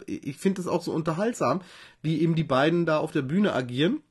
[0.06, 1.62] ich finde das auch so unterhaltsam,
[2.02, 4.02] wie eben die beiden da auf der Bühne agieren.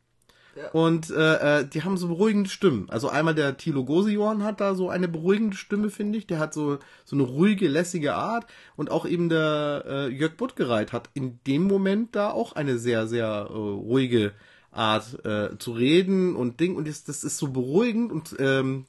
[0.73, 2.89] Und äh, äh, die haben so beruhigende Stimmen.
[2.89, 6.27] Also einmal der Thilo Gosion hat da so eine beruhigende Stimme, finde ich.
[6.27, 8.45] Der hat so so eine ruhige, lässige Art.
[8.75, 13.07] Und auch eben der äh, Jörg Buttgereit hat in dem Moment da auch eine sehr,
[13.07, 14.33] sehr äh, ruhige
[14.71, 16.75] Art äh, zu reden und Ding.
[16.75, 18.85] Und das, das ist so beruhigend und ähm,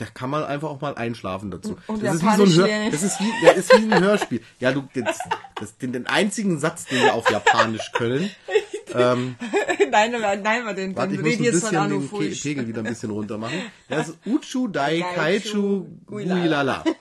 [0.00, 1.76] da kann man einfach auch mal einschlafen dazu.
[1.86, 4.40] Und das ist wie so ein Hör, das ist wie, ja, ist wie ein Hörspiel.
[4.58, 5.18] Ja, du, das,
[5.56, 8.30] das, den, den einzigen Satz, den wir auf Japanisch können.
[8.94, 9.36] nein,
[9.90, 12.34] nein, nein, wir den, Warte, ich muss ein bisschen den Ke.
[12.34, 13.60] Pegel wieder ein bisschen runter machen.
[13.90, 16.42] Das ist Uchu Dai Kaiju Kaiju Guilala.
[16.42, 16.84] Guilala.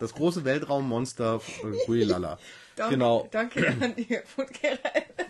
[0.00, 2.38] Das große Weltraummonster äh, Guilala.
[2.74, 3.28] Danke, Genau.
[3.30, 4.18] Danke an die.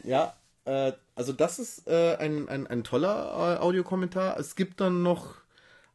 [0.05, 4.39] Ja, äh, also das ist äh, ein, ein, ein toller äh, Audiokommentar.
[4.41, 5.46] Es gibt dann noch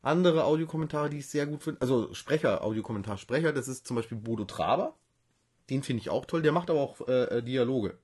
[0.01, 1.81] andere Audiokommentare, die ich sehr gut finde.
[1.81, 4.95] Also Sprecher, Audiokommentar Sprecher, das ist zum Beispiel Bodo Traber.
[5.69, 6.41] Den finde ich auch toll.
[6.41, 7.97] Der macht aber auch äh, äh, Dialoge.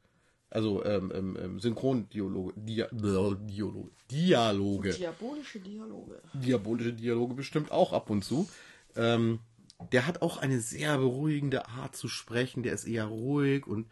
[0.50, 2.54] Also ähm, ähm, ähm, Synchrondialoge.
[2.56, 3.92] Dia Dialoge.
[4.10, 4.90] Dialoge.
[4.92, 6.22] Diabolische Dialoge.
[6.34, 8.48] diabolische Dialoge bestimmt auch ab und zu.
[8.96, 9.40] Ähm,
[9.92, 12.64] der hat auch eine sehr beruhigende Art zu sprechen.
[12.64, 13.88] Der ist eher ruhig und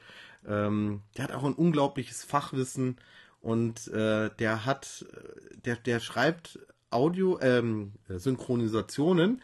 [0.48, 2.98] ähm, der hat auch ein unglaubliches Fachwissen
[3.42, 6.60] und äh, der hat, äh, der, der schreibt
[6.96, 9.42] Audio, ähm, Synchronisationen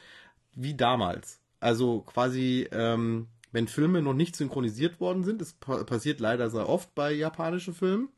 [0.56, 1.40] wie damals.
[1.60, 6.68] Also quasi, ähm, wenn Filme noch nicht synchronisiert worden sind, das pa passiert leider sehr
[6.68, 8.10] oft bei japanischen Filmen,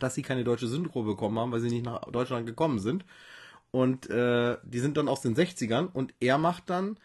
[0.00, 3.04] dass sie keine deutsche Synchro bekommen haben, weil sie nicht nach Deutschland gekommen sind.
[3.70, 6.96] Und äh, die sind dann aus den 60ern und er macht dann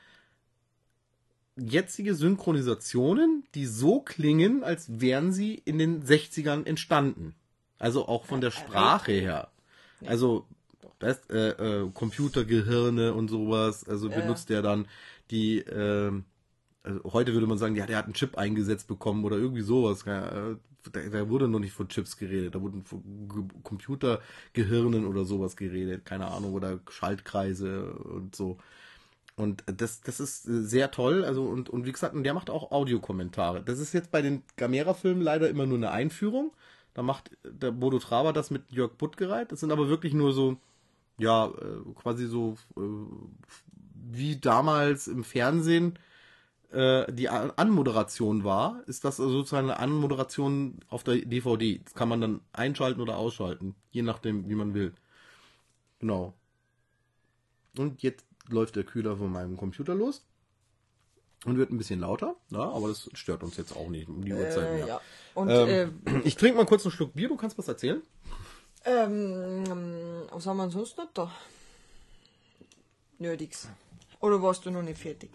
[1.56, 7.36] jetzige Synchronisationen, die so klingen, als wären sie in den 60ern entstanden.
[7.78, 9.50] Also auch von der Sprache her.
[10.06, 10.46] Also
[11.00, 11.50] weißt, äh,
[11.84, 13.88] äh, Computergehirne und sowas.
[13.88, 14.88] Also benutzt er dann
[15.32, 16.12] die, äh,
[16.84, 20.06] also heute würde man sagen, ja, der hat einen Chip eingesetzt bekommen oder irgendwie sowas.
[20.06, 20.56] Ja, äh,
[20.92, 25.56] da, da wurde noch nicht von Chips geredet, da wurden von Ge- Computergehirnen oder sowas
[25.58, 28.58] geredet, keine Ahnung, oder Schaltkreise und so.
[29.36, 31.24] Und das, das ist sehr toll.
[31.26, 33.64] Also, und, und wie gesagt, und der macht auch Audiokommentare.
[33.64, 36.52] Das ist jetzt bei den Gamera-Filmen leider immer nur eine Einführung.
[36.94, 39.52] Da macht der Bodo Traber das mit Jörg Buttgereit.
[39.52, 40.58] Das sind aber wirklich nur so,
[41.20, 42.82] ja, äh, quasi so äh,
[44.12, 46.00] wie damals im Fernsehen
[46.72, 51.80] äh, die An Anmoderation war, ist das also sozusagen eine Anmoderation auf der DVD.
[51.84, 54.94] Das kann man dann einschalten oder ausschalten, je nachdem, wie man will.
[56.00, 56.34] Genau.
[57.78, 60.26] Und jetzt läuft der Kühler von meinem Computer los
[61.46, 64.34] und wird ein bisschen lauter, ja, aber das stört uns jetzt auch nicht um die
[64.34, 64.88] Uhrzeit Äh, mehr.
[64.88, 65.02] ja.
[65.36, 68.02] Und Ähm, ich trinke mal kurz einen Schluck Bier, du kannst was erzählen?
[68.86, 71.32] Äh, ähm, was haben wir sonst noch da?
[73.18, 73.68] Nötigs.
[74.22, 75.30] Oder warst du noch nicht fertig?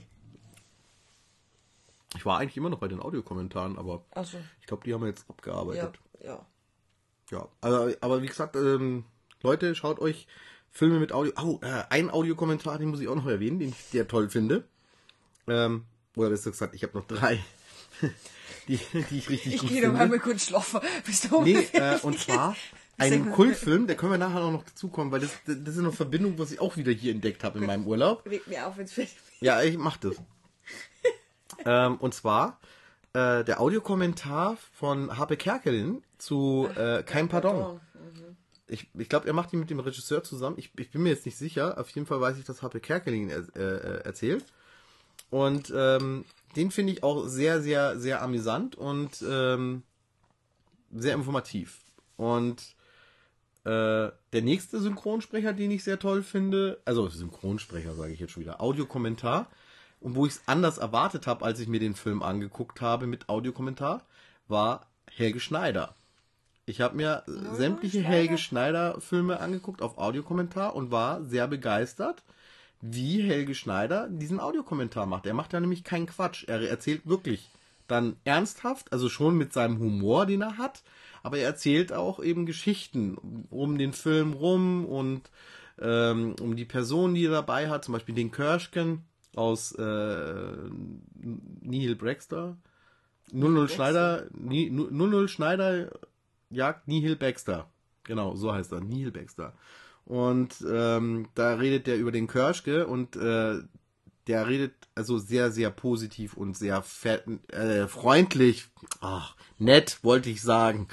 [2.17, 5.09] Ich war eigentlich immer noch bei den Audiokommentaren, aber Also, ich glaube, die haben wir
[5.09, 5.99] jetzt ja, abgearbeitet.
[6.23, 6.47] ja.
[7.31, 9.05] Ja, aber, aber wie gesagt, ähm,
[9.43, 10.27] Leute, schaut euch
[10.71, 11.33] Filme mit Audio.
[11.43, 14.65] Oh, äh, ein Audiokommentar, den muss ich auch noch erwähnen, den ich sehr toll finde.
[15.49, 15.85] Ähm,
[16.17, 17.43] oder besser gesagt, ich habe noch drei,
[18.69, 18.79] die,
[19.11, 19.99] die ich richtig Ich gut gehe finde.
[19.99, 20.81] doch mal kurz schlafen.
[21.07, 22.55] Bist du Nee, äh, und zwar
[22.99, 23.33] ein.
[23.33, 26.53] Kultfilm, da können wir nachher auch noch dazukommen, weil das, das ist eine Verbindung, was
[26.53, 28.25] ich auch wieder hier entdeckt habe in meinem Urlaub.
[28.27, 29.17] Reg mir auf, jetzt fertig.
[29.41, 30.17] Ja, ich mach das.
[31.65, 32.59] ähm, und zwar
[33.13, 37.81] äh, der Audiokommentar von Harpe Kerkelin zu äh, Kein Pardon.
[38.67, 40.57] Ich, ich glaube, er macht ihn mit dem Regisseur zusammen.
[40.59, 41.79] Ich, ich bin mir jetzt nicht sicher.
[41.79, 44.45] Auf jeden Fall weiß ich, dass Harpe Kerkelin er, äh, äh, erzählt.
[45.31, 46.25] Und ähm,
[46.57, 49.83] den finde ich auch sehr, sehr, sehr amüsant und ähm,
[50.93, 51.81] sehr informativ.
[52.17, 52.75] Und
[53.64, 58.42] äh, der nächste Synchronsprecher, den ich sehr toll finde, also Synchronsprecher sage ich jetzt schon
[58.42, 59.48] wieder, Audiokommentar,
[60.00, 63.31] und wo ich es anders erwartet habe, als ich mir den Film angeguckt habe mit
[63.31, 64.03] Audiokommentar,
[64.48, 65.94] war Helge Schneider.
[66.66, 68.09] Ich habe mir äh, sämtliche Schneider.
[68.14, 72.22] Helge Schneider Filme angeguckt auf Audiokommentar und war sehr begeistert,
[72.83, 75.24] wie Helge Schneider diesen Audiokommentar macht.
[75.24, 76.44] Er macht ja nämlich keinen Quatsch.
[76.48, 77.50] Er erzählt wirklich
[77.87, 80.83] dann ernsthaft, also schon mit seinem Humor, den er hat,
[81.25, 83.17] aber er erzählt auch eben Geschichten
[83.51, 85.23] um den Film rum und
[85.81, 89.03] ähm, um die Person, die er dabei hat, zum Beispiel den Kirschken
[89.35, 90.55] aus äh,
[91.63, 92.57] Neil Baxter.
[93.33, 95.91] 00 Schneider, Ni- 00 Schneider
[96.51, 97.69] jagt Nihil Baxter.
[98.05, 99.55] Genau, so heißt er, Nihil Baxter.
[100.05, 103.61] Und ähm, da redet der über den Kirschke und äh,
[104.27, 108.69] der redet also sehr, sehr positiv und sehr fett, äh, freundlich.
[109.01, 110.89] Ach, nett, wollte ich sagen.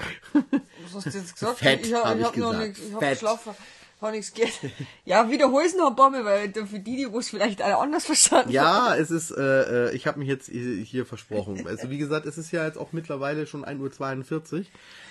[0.83, 1.59] Was hast du jetzt gesagt?
[1.59, 3.19] Fett, ich ich ich hab noch nichts, ich hab Fett.
[3.19, 3.53] geschlafen.
[4.01, 4.59] Hab nichts gehört.
[5.05, 8.51] Ja, wiederhol's noch ein paar Mal, weil für die, die es vielleicht alle anders verstanden
[8.51, 11.67] Ja, es ist, äh, äh, ich habe mich jetzt hier versprochen.
[11.67, 14.65] Also wie gesagt, es ist ja jetzt auch mittlerweile schon 1.42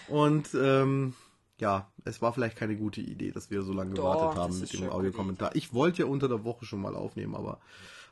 [0.08, 1.14] Uhr und ähm,
[1.58, 4.72] ja, es war vielleicht keine gute Idee, dass wir so lange Doch, gewartet haben mit
[4.72, 5.54] dem Audiokommentar.
[5.54, 7.60] Ich wollte ja unter der Woche schon mal aufnehmen, aber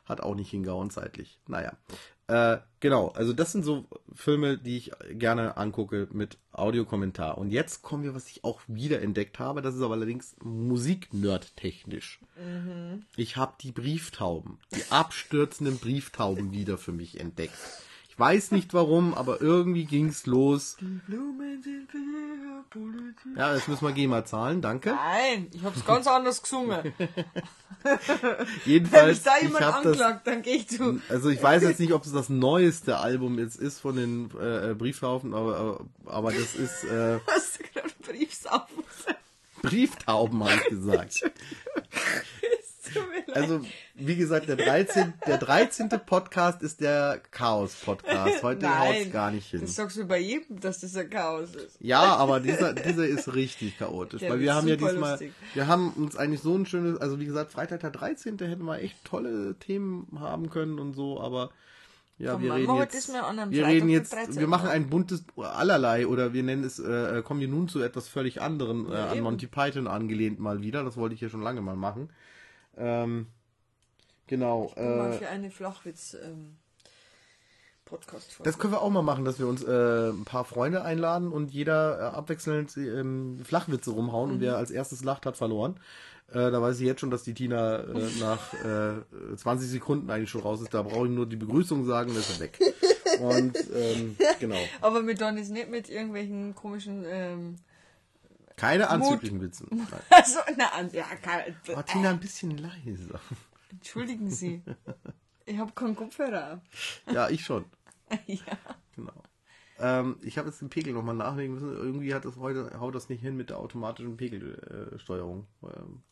[0.09, 1.39] hat auch nicht hingehauen zeitlich.
[1.47, 1.77] Naja,
[2.29, 7.39] äh, genau, also das sind so Filme, die ich gerne angucke mit Audiokommentar.
[7.39, 12.19] Und jetzt kommen wir, was ich auch wieder entdeckt habe, das ist aber allerdings Musik-Nerd-technisch.
[13.17, 17.57] Ich habe die Brieftauben, die abstürzenden Brieftauben wieder für mich entdeckt.
[18.19, 20.75] Weiß nicht warum, aber irgendwie ging's los.
[21.07, 21.97] Blumen sind für
[22.69, 23.37] Politik.
[23.37, 24.91] Ja, jetzt müssen wir GEMA zahlen, danke.
[24.91, 26.93] Nein, ich hab's ganz anders gesungen.
[27.83, 27.97] Wenn
[28.65, 31.01] Jedenfalls, mich da jemand habe das, anklagt, dann geh ich zu.
[31.07, 34.75] also ich weiß jetzt nicht, ob es das neueste Album jetzt ist von den äh,
[34.75, 38.83] Brieftauben, aber, aber, aber das ist äh, Hast du gerade Briefsaufen?
[39.61, 41.23] Brieftauben, habe ich gesagt.
[43.33, 43.61] Also,
[43.93, 45.13] wie gesagt, der 13.
[45.27, 45.89] Der 13.
[46.05, 48.43] Podcast ist der Chaos-Podcast.
[48.43, 49.61] Heute haut's gar nicht hin.
[49.61, 51.77] Das sagst du bei jedem, dass das ein Chaos ist.
[51.79, 54.21] Ja, aber dieser, dieser ist richtig chaotisch.
[54.21, 55.33] Der weil wir haben ja diesmal, lustig.
[55.53, 58.39] wir haben uns eigentlich so ein schönes, also wie gesagt, Freitag der 13.
[58.39, 61.51] hätten wir echt tolle Themen haben können und so, aber
[62.19, 64.39] ja, Komm, wir reden jetzt, wir reden den jetzt, 13.
[64.39, 68.09] wir machen ein buntes allerlei oder wir nennen es, äh, kommen wir nun zu etwas
[68.09, 69.21] völlig anderem, äh, an.
[69.21, 70.83] Monty Python angelehnt mal wieder.
[70.83, 72.09] Das wollte ich ja schon lange mal machen.
[72.77, 73.27] Ähm,
[74.27, 74.71] genau.
[74.75, 76.57] Mal Äh, für eine Flachwitz ähm,
[77.89, 81.31] Podcast Das können wir auch mal machen, dass wir uns äh, ein paar Freunde einladen
[81.31, 85.79] und jeder äh, abwechselnd ähm, Flachwitze rumhauen und wer als erstes lacht, hat verloren.
[86.31, 90.29] Äh, da weiß ich jetzt schon, dass die Tina äh, nach äh, 20 Sekunden eigentlich
[90.29, 90.73] schon raus ist.
[90.73, 92.59] Da brauche ich nur die Begrüßung sagen, dann ist er weg.
[93.19, 94.59] Und ähm, genau.
[94.81, 97.55] Aber mit Don ist nicht mit irgendwelchen komischen ähm,
[98.59, 99.65] Keine anzüglichen Witze.
[100.09, 103.19] Also na ja kein, Oh, Tina, ein bisschen leiser.
[103.71, 104.61] entschuldigen Sie.
[105.45, 106.61] Ich habe keinen Kopfhörer.
[107.11, 107.65] Ja, ich schon.
[108.27, 108.43] ja.
[108.95, 109.23] Genau.
[109.79, 111.73] Ähm, ich habe jetzt den Pegel nochmal nachlegen müssen.
[111.73, 114.91] Irgendwie hat das heute, haut das nicht hin mit der automatischen Pegelsteuerung.
[114.93, 115.47] Äh, Steuerung.
[115.63, 116.03] ähm,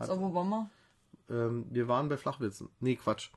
[0.00, 0.70] So, wo waren wir?
[1.30, 2.68] Ähm, wir waren bei Flachwitzen.
[2.80, 3.30] Nee, Quatsch.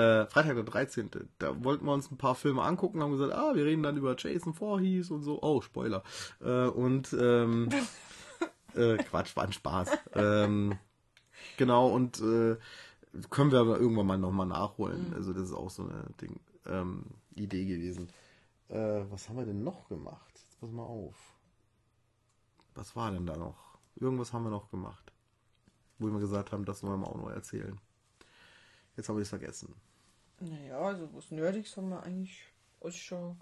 [0.00, 1.10] Äh, Freitag der 13.
[1.38, 4.14] Da wollten wir uns ein paar Filme angucken, haben gesagt, ah, wir reden dann über
[4.16, 5.42] Jason Voorhees und so.
[5.42, 6.02] Oh, Spoiler.
[6.40, 7.68] Äh, und ähm,
[8.74, 9.90] äh, Quatsch, war ein Spaß.
[10.14, 10.78] ähm,
[11.56, 12.56] genau, und äh,
[13.30, 15.12] können wir aber irgendwann mal nochmal nachholen.
[15.14, 18.08] Also das ist auch so eine Ding, ähm, Idee gewesen.
[18.68, 20.30] Äh, was haben wir denn noch gemacht?
[20.34, 21.16] Jetzt pass mal auf.
[22.74, 23.78] Was war denn da noch?
[23.96, 25.12] Irgendwas haben wir noch gemacht
[26.00, 27.78] wo wir gesagt haben, das wollen wir auch noch erzählen.
[28.96, 29.74] Jetzt habe ich es vergessen.
[30.40, 32.46] Naja, also was Nerdiges haben wir eigentlich
[32.80, 33.36] alles schon.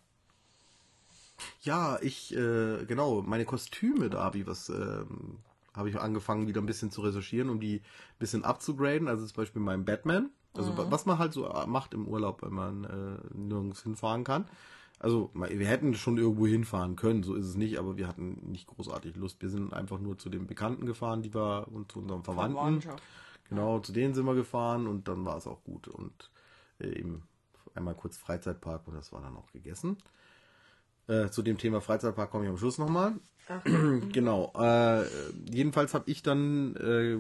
[1.63, 5.39] Ja, ich, äh, genau, meine Kostüme, da habe ich was, ähm,
[5.75, 9.07] habe ich angefangen wieder ein bisschen zu recherchieren, um die ein bisschen abzugraden.
[9.07, 10.31] Also zum Beispiel mein Batman.
[10.55, 14.49] Also was man halt so macht im Urlaub, wenn man äh, nirgends hinfahren kann.
[14.99, 18.67] Also wir hätten schon irgendwo hinfahren können, so ist es nicht, aber wir hatten nicht
[18.67, 19.41] großartig Lust.
[19.41, 22.83] Wir sind einfach nur zu den Bekannten gefahren, die wir und zu unseren Verwandten.
[23.49, 25.87] Genau, zu denen sind wir gefahren und dann war es auch gut.
[25.87, 26.38] Und äh,
[26.81, 27.23] eben
[27.75, 29.97] einmal kurz Freizeitpark und das war dann auch gegessen.
[31.07, 33.15] Äh, zu dem Thema Freizeitpark komme ich am Schluss nochmal.
[34.13, 34.53] genau.
[34.59, 35.05] Äh,
[35.51, 37.17] jedenfalls habe ich dann äh,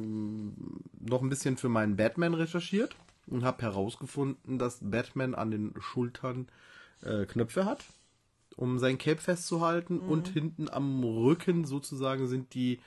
[1.09, 2.94] noch ein bisschen für meinen Batman recherchiert
[3.27, 6.49] und habe herausgefunden, dass Batman an den Schultern
[7.03, 7.85] äh, Knöpfe hat,
[8.57, 12.81] um sein Cape festzuhalten und hinten am Rücken sozusagen sind die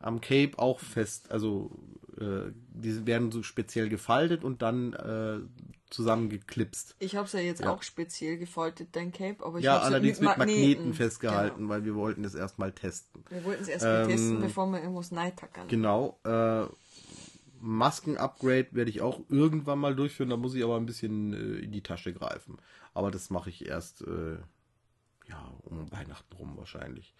[0.00, 1.70] am Cape auch fest, also
[2.18, 5.40] äh, die werden so speziell gefaltet und dann äh,
[5.90, 6.96] zusammengeklipst.
[6.98, 7.70] Ich habe es ja jetzt Ja.
[7.72, 11.68] auch speziell gefaltet, dein Cape, aber ich Ja, hab's allerdings mit Magneten, festgehalten, Genau.
[11.70, 13.24] weil wir wollten das erstmal testen.
[13.30, 15.68] Wir wollten es erst mal testen, Ähm, bevor wir irgendwas neitackern.
[15.68, 16.18] Genau.
[16.24, 16.66] Äh,
[17.60, 21.72] Masken-Upgrade werde ich auch irgendwann mal durchführen, da muss ich aber ein bisschen äh, in
[21.72, 22.58] die Tasche greifen.
[22.94, 24.36] Aber das mache ich erst äh,
[25.28, 27.14] ja, um Weihnachten rum wahrscheinlich.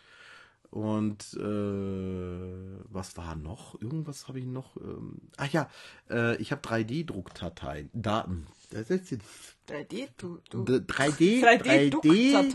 [0.70, 3.80] Und äh, was war noch?
[3.80, 4.76] Irgendwas habe ich noch.
[4.76, 5.68] Ähm, ach ja,
[6.10, 7.88] äh, ich habe 3D-Druckdateien.
[7.94, 8.46] Daten.
[8.70, 9.24] Das ist jetzt
[9.68, 10.64] 3D, du, du.
[10.64, 12.52] 3D, 3D-Druckdateien?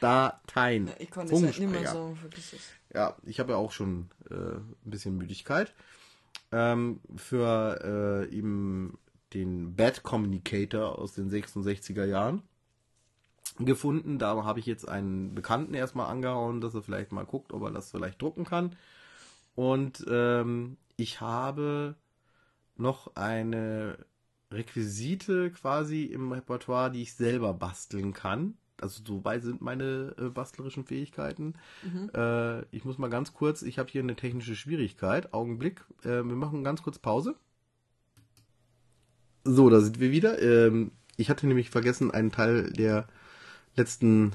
[0.00, 0.90] 3D-Druckdateien.
[0.98, 2.60] Ich kann das halt nicht mehr sagen, vergiss es.
[2.94, 5.74] Ja, ich habe ja auch schon äh, ein bisschen Müdigkeit.
[6.52, 8.98] Ähm, für äh, eben
[9.34, 12.42] den Bad Communicator aus den 66er Jahren
[13.58, 14.18] gefunden.
[14.18, 17.70] Da habe ich jetzt einen Bekannten erstmal angehauen, dass er vielleicht mal guckt, ob er
[17.70, 18.76] das vielleicht drucken kann.
[19.54, 21.96] Und ähm, ich habe
[22.76, 23.98] noch eine
[24.52, 28.54] Requisite quasi im Repertoire, die ich selber basteln kann.
[28.80, 31.54] Also so weit sind meine äh, bastlerischen Fähigkeiten.
[32.14, 35.32] Äh, ich muss mal ganz kurz, ich habe hier eine technische Schwierigkeit.
[35.32, 37.36] Augenblick, äh, wir machen ganz kurz Pause.
[39.44, 40.40] So, da sind wir wieder.
[40.42, 43.06] Ähm, ich hatte nämlich vergessen, einen Teil der
[43.76, 44.32] letzten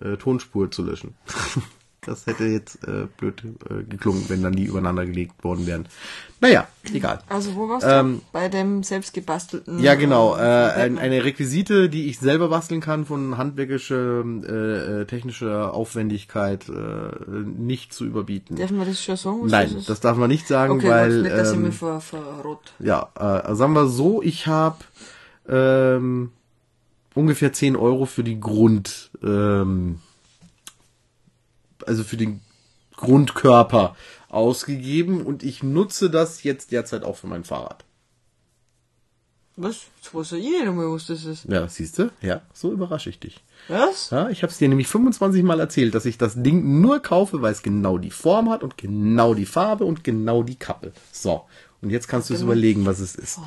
[0.00, 1.14] äh, Tonspur zu löschen.
[2.06, 5.88] das hätte jetzt äh, blöd äh, geklungen, wenn dann die übereinander gelegt worden wären.
[6.40, 7.20] Naja, egal.
[7.28, 8.22] Also wo warst Ähm, du?
[8.32, 9.78] Bei dem selbstgebastelten.
[9.78, 10.36] Ja, genau.
[10.36, 15.72] Äh, äh, ein, eine Requisite, die ich selber basteln kann, von handwerkischer, äh, äh, technischer
[15.74, 16.72] Aufwendigkeit äh,
[17.28, 18.56] nicht zu überbieten.
[18.56, 19.42] Dürfen wir das schon sagen?
[19.44, 21.72] was Nein, das das darf man nicht sagen, okay, weil nicht, dass ich ähm, mir
[21.72, 22.74] ver, verrot.
[22.78, 24.76] ja, äh, sagen wir so, ich habe
[25.48, 26.30] ähm,
[27.14, 30.00] ungefähr 10 Euro für die Grund, ähm,
[31.86, 32.40] also für den
[32.96, 33.96] Grundkörper
[34.28, 37.84] ausgegeben und ich nutze das jetzt derzeit auch für mein Fahrrad.
[39.58, 39.86] Was?
[39.96, 41.46] Jetzt weiß ja ich nicht einmal, was das ist.
[41.46, 42.10] Ja, siehst du?
[42.20, 43.42] Ja, so überrasche ich dich.
[43.68, 44.10] Was?
[44.10, 47.40] Ja, ich habe es dir nämlich 25 Mal erzählt, dass ich das Ding nur kaufe,
[47.40, 50.92] weil es genau die Form hat und genau die Farbe und genau die Kappe.
[51.10, 51.46] So,
[51.80, 53.40] und jetzt kannst du es überlegen, was es ist.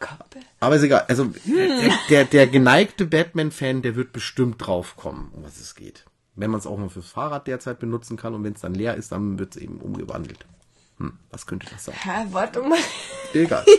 [0.00, 0.40] Kappe?
[0.60, 1.04] Aber ist egal.
[1.08, 6.04] Also der, der, der geneigte Batman-Fan, der wird bestimmt drauf kommen, um was es geht.
[6.36, 8.96] Wenn man es auch mal fürs Fahrrad derzeit benutzen kann und wenn es dann leer
[8.96, 10.46] ist, dann wird es eben umgewandelt.
[10.98, 11.94] Hm, was könnte das sein?
[11.96, 12.78] Hä, warte mal.
[13.32, 13.64] Egal.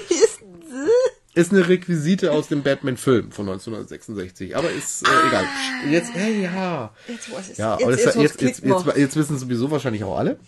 [1.36, 5.44] Ist eine Requisite aus dem Batman-Film von 1966, aber ist äh, egal.
[5.92, 6.94] Jetzt, hey, ja.
[7.10, 10.40] Jetzt weiß ich Ja, jetzt, jetzt, jetzt, jetzt, jetzt, jetzt, wissen sowieso wahrscheinlich auch alle.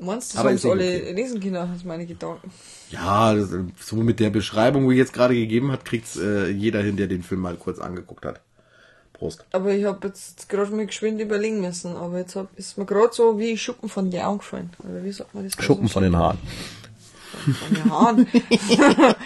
[0.00, 1.12] Meinst du, aber ist haben eh alle okay.
[1.12, 2.50] lesen können, das meine Gedanken.
[2.90, 6.82] Ja, das, äh, so mit der Beschreibung, die jetzt gerade gegeben hat, kriegt's äh, jeder
[6.82, 8.40] hin, der den Film mal kurz angeguckt hat.
[9.22, 9.44] Prost.
[9.52, 13.12] Aber ich habe jetzt gerade mal geschwind überlegen müssen, aber jetzt hab, ist mir gerade
[13.14, 14.70] so wie Schuppen von die Augen gefallen.
[14.80, 15.64] Oder wie sagt man das?
[15.64, 16.38] Schuppen von den Haaren.
[17.54, 18.26] von den Haaren.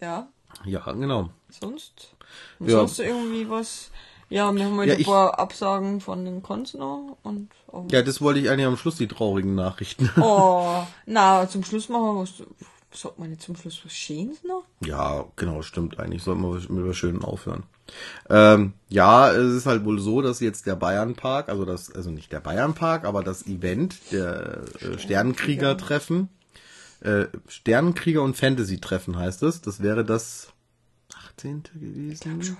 [0.00, 0.28] ja,
[0.64, 1.30] Ja, genau.
[1.50, 2.14] sonst?
[2.60, 2.70] Ja.
[2.70, 3.90] Sonst irgendwie was?
[4.28, 8.02] Ja, wir haben halt Ja, ein paar Absagen von den Cons noch und oh, Ja,
[8.02, 10.08] das wollte ich eigentlich am Schluss, die traurigen Nachrichten.
[10.20, 12.42] oh na, zum Schluss machen wir was.
[12.94, 14.64] Sagt man nicht zum Schluss was Schönes noch?
[14.84, 15.98] Ja, genau, stimmt.
[15.98, 17.62] Eigentlich sollten wir mit was Schönen aufhören.
[18.28, 22.30] Ähm, ja, es ist halt wohl so, dass jetzt der Bayernpark, also das, also nicht
[22.32, 26.28] der Bayernpark, aber das Event der äh, Sternenkrieger-Treffen,
[27.00, 29.62] äh, Sternenkrieger und Fantasy-Treffen heißt es.
[29.62, 30.52] Das wäre das
[31.28, 31.64] 18.
[31.74, 32.42] gewesen.
[32.42, 32.56] Schon,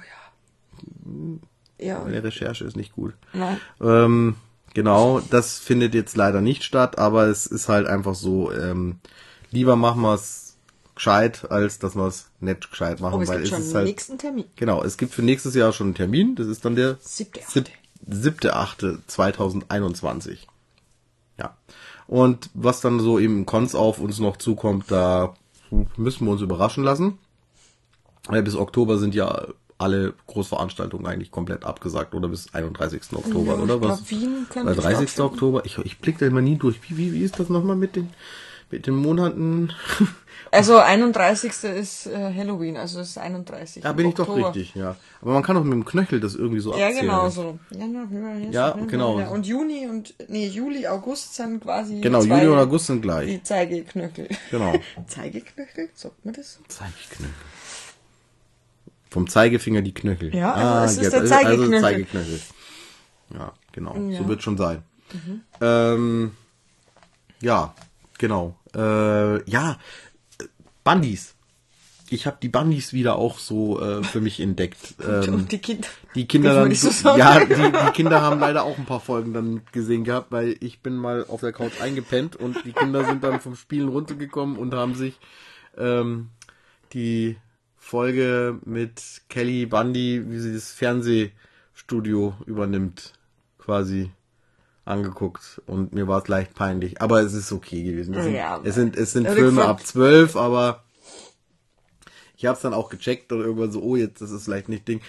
[1.79, 1.87] ja.
[1.87, 3.15] Ja, Meine Recherche ist nicht gut.
[3.33, 3.61] nein.
[3.81, 4.37] Ähm,
[4.75, 8.99] genau, das findet jetzt leider nicht statt, aber es ist halt einfach so, ähm,
[9.53, 10.57] lieber machen wir es
[10.95, 13.75] gescheit, als dass wir es nicht gescheit machen, Aber es weil gibt es schon ist
[13.75, 14.45] halt, nächsten Termin.
[14.57, 17.71] genau, es gibt für nächstes Jahr schon einen Termin, das ist dann der Siebte, sieb-
[18.07, 20.47] siebte, achte 2021.
[21.39, 21.57] Ja.
[22.07, 25.35] Und was dann so im Cons auf uns noch zukommt, da
[25.97, 27.19] müssen wir uns überraschen lassen.
[28.31, 29.47] Äh, Bis Oktober sind ja
[29.79, 33.03] alle Großveranstaltungen eigentlich komplett abgesagt oder bis 31.
[33.15, 34.05] Oktober, Ja, oder was?
[34.07, 35.09] glaub, Wien könnte Oder 30.
[35.11, 35.33] stattfinden.
[35.33, 35.63] Oktober.
[35.65, 36.77] Ich, ich blick da immer nie durch.
[36.89, 38.11] Wie, wie, wie ist das nochmal mit den
[38.73, 39.73] Mit den Monaten.
[40.51, 41.51] Also 31.
[41.65, 43.83] ist äh, Halloween, also es ist 31.
[43.83, 44.97] Da bin ich doch richtig, ja.
[45.23, 47.07] Aber man kann auch mit dem Knöchel das irgendwie so Ja, abzählen.
[47.07, 47.59] genau so.
[47.71, 49.19] Ja, März, genau.
[49.19, 49.29] ja.
[49.29, 53.29] Und Juni und nee, Juli, August sind quasi Genau, zwei, Juli und August sind gleich.
[53.31, 54.29] die Zeigeknöchel.
[54.51, 54.75] Genau.
[55.07, 56.59] Zeigeknöchel, sagt man das?
[56.69, 57.35] Zeigeknöchel.
[59.09, 60.35] Vom Zeigefinger die Knöchel.
[60.35, 61.81] Ja, also es ist jetzt- der also Zeigeknöchel.
[61.81, 62.41] Zeigeknöchel.
[63.35, 63.95] Ja, genau.
[63.95, 64.01] Ja.
[64.01, 64.17] Mhm.
[64.19, 64.83] So wird schon sein.
[65.63, 66.33] Ähm,
[67.41, 67.75] ja,
[68.19, 68.55] genau.
[68.75, 69.79] Äh, ja,
[70.85, 71.35] Bandis.
[72.11, 74.95] Ich habe die Bandis wieder auch so äh, für mich entdeckt.
[75.03, 75.89] Ähm, die Kinder.
[76.15, 79.63] die Kinder dann, so ja, die, die Kinder haben leider auch ein paar Folgen dann
[79.73, 83.41] gesehen gehabt, weil ich bin mal auf der Couch eingepennt und die Kinder sind dann
[83.41, 85.19] vom Spielen runtergekommen und haben sich
[85.77, 86.29] ähm,
[86.93, 87.37] die
[87.77, 93.15] Folge mit Kelly Bundy, wie sie das Fernsehstudio übernimmt,
[93.59, 94.11] quasi
[94.85, 98.15] angeguckt und mir war es leicht peinlich, aber es ist okay gewesen.
[98.15, 100.83] Es sind, Ja, es sind, es sind Filme ab zwölf, aber
[102.37, 104.89] ich habe es dann auch gecheckt und irgendwann so, oh, jetzt das ist vielleicht nicht
[104.89, 105.01] Ding.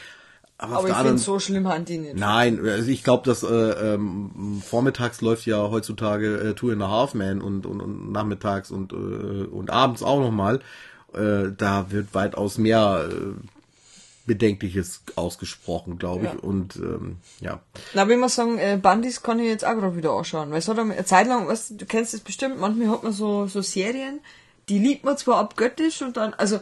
[0.59, 2.15] Aber, Aber ich finde so schlimm haben die nicht.
[2.15, 6.87] Nein, also ich glaube, dass äh, ähm, vormittags läuft ja heutzutage äh, Two and a
[6.87, 10.59] Half Man und, und, und nachmittags und, äh, und abends auch nochmal.
[11.13, 13.52] Äh, da wird weitaus mehr äh,
[14.25, 16.33] Bedenkliches ausgesprochen, glaube ich.
[16.33, 16.39] Ja.
[16.39, 17.59] Und ähm, ja.
[17.93, 20.51] Na, aber ich muss sagen, äh, Bandis kann ich jetzt auch gerade wieder anschauen.
[20.51, 23.47] Weil es hat eine Zeit lang, weißt, du kennst das bestimmt, manchmal hat man so,
[23.47, 24.19] so Serien,
[24.69, 26.59] die liebt man zwar abgöttisch und dann, also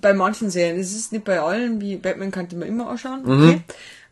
[0.00, 3.62] bei manchen Serien, es ist nicht bei allen, wie Batman kannte man immer anschauen, okay.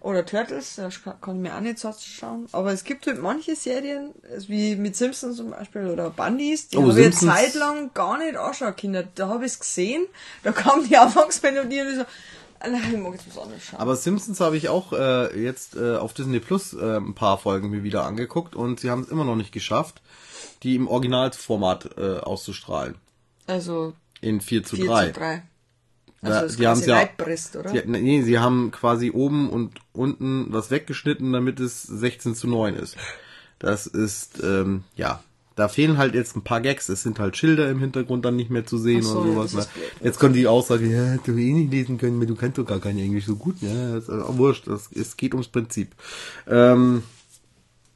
[0.01, 2.49] Oder Turtles, das kann, ich mir auch nicht so schauen.
[2.51, 6.79] Aber es gibt halt manche Serien, also wie mit Simpsons zum Beispiel oder Bandis, die
[6.79, 7.15] Oh, habe ich eine.
[7.15, 9.07] Zeit lang gar nicht anschauen können.
[9.15, 10.05] Da habe ich es gesehen,
[10.43, 12.05] da kam die Anfangsmelodie und ich so,
[12.71, 13.81] nein, mag jetzt was anderes schauen.
[13.81, 17.71] Aber Simpsons habe ich auch äh, jetzt äh, auf Disney Plus äh, ein paar Folgen
[17.71, 20.01] mir wieder angeguckt und sie haben es immer noch nicht geschafft,
[20.63, 22.95] die im Originalformat äh, auszustrahlen.
[23.47, 25.07] also In 4 zu 4 3.
[25.07, 25.43] zu 3.
[26.25, 27.71] Ja, Also die haben's quasi ja- Leitbrist, oder?
[27.71, 32.75] Sie, nee, sie haben quasi oben und unten was weggeschnitten, damit es 16 zu 9
[32.77, 32.97] ist.
[33.59, 35.23] Das ist, ähm, ja,
[35.57, 36.89] da fehlen halt jetzt ein paar Gags.
[36.89, 39.55] Es sind halt Schilder im Hintergrund dann nicht mehr zu sehen so, oder ja, sowas.
[39.55, 39.67] ne?
[39.75, 39.93] blöd.
[40.05, 42.79] Jetzt können die auch sagen, ja, du eh nicht lesen können, du kannst doch gar
[42.81, 43.57] kein Englisch so gut.
[43.61, 44.67] Ja, ist auch wurscht.
[44.67, 45.95] Das, es geht ums Prinzip.
[46.47, 47.03] Ähm,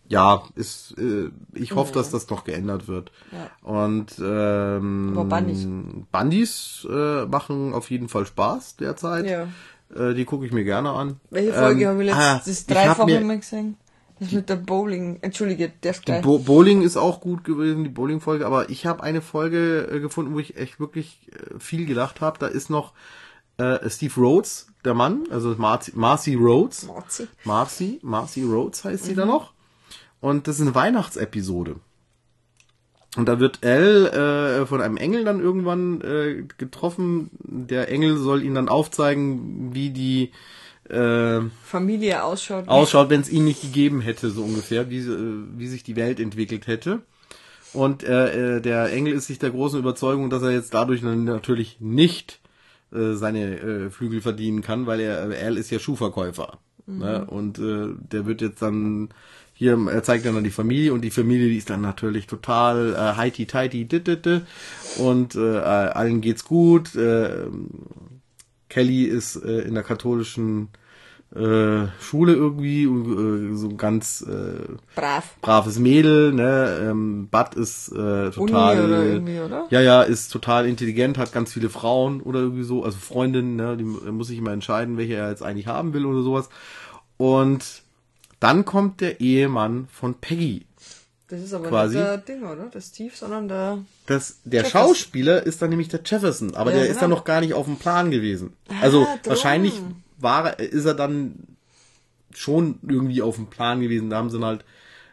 [0.08, 3.10] ja, ist, äh, ich hoffe, dass das noch geändert wird.
[3.32, 3.50] Ja.
[3.68, 5.66] Und ähm, Aber Bandis.
[6.12, 9.26] Bandis äh, machen auf jeden Fall Spaß derzeit.
[9.26, 9.48] Ja.
[9.94, 11.16] Äh, die gucke ich mir gerne an.
[11.30, 13.76] Welche Folge Ähm, habe ich ah, letztes ich hab dreifach mir- gesehen?
[14.18, 15.18] Das mit der Bowling.
[15.20, 16.22] Entschuldige, der ist gleich.
[16.22, 20.34] Bo Bowling ist auch gut gewesen, die Bowling-Folge, aber ich habe eine Folge äh, gefunden,
[20.34, 22.38] wo ich echt wirklich äh, viel gedacht habe.
[22.38, 22.94] Da ist noch
[23.58, 26.86] äh, Steve Rhodes, der Mann, also Marcy, Marcy Rhodes.
[26.86, 27.28] Marzi.
[27.44, 29.52] Marcy, Marcy Rhodes heißt sie da noch.
[30.20, 31.76] Und das ist eine Weihnachtsepisode.
[33.16, 37.30] Und da wird Elle äh, von einem Engel dann irgendwann äh, getroffen.
[37.42, 40.32] Der Engel soll ihn dann aufzeigen, wie die
[40.90, 42.68] äh, Familie ausschaut.
[42.68, 46.20] ausschaut, wenn es ihn nicht gegeben hätte, so ungefähr, wie, äh, wie sich die Welt
[46.20, 47.00] entwickelt hätte.
[47.72, 51.78] Und äh, äh, der Engel ist sich der großen Überzeugung, dass er jetzt dadurch natürlich
[51.80, 52.40] nicht
[52.92, 56.58] äh, seine äh, Flügel verdienen kann, weil er, er ist ja Schuhverkäufer.
[56.86, 57.24] Ne?
[57.26, 59.08] Und äh, der wird jetzt dann,
[59.54, 62.94] hier, er zeigt dann, dann die Familie und die Familie, die ist dann natürlich total
[62.94, 64.42] äh, heiti tighty dit, dit, dit.
[64.98, 66.94] und äh, allen geht's gut.
[66.94, 67.46] Äh,
[68.68, 70.68] Kelly ist äh, in der katholischen
[71.34, 75.34] äh, Schule irgendwie, und, äh, so ein ganz äh, Brav.
[75.42, 76.78] braves Mädel, ne?
[76.90, 79.66] Ähm, Bud ist äh, total, oder irgendwie, oder?
[79.70, 83.76] ja, ja, ist total intelligent, hat ganz viele Frauen oder irgendwie so, also Freundinnen, ne?
[83.76, 86.48] Die mu- muss sich immer entscheiden, welche er jetzt eigentlich haben will oder sowas.
[87.16, 87.82] Und
[88.40, 90.66] dann kommt der Ehemann von Peggy.
[91.28, 91.96] Das ist aber Quasi.
[91.96, 92.66] nicht der Ding, oder?
[92.66, 93.78] Der Steve, sondern der.
[94.06, 94.88] Das, der Jefferson.
[94.88, 97.00] Schauspieler ist dann nämlich der Jefferson, aber Ja, der ist genau.
[97.00, 98.52] dann noch gar nicht auf dem Plan gewesen.
[98.80, 99.18] Also drum.
[99.24, 99.74] wahrscheinlich
[100.18, 101.34] war, ist er dann
[102.32, 104.10] schon irgendwie auf dem Plan gewesen.
[104.10, 104.64] Da haben sie ihn halt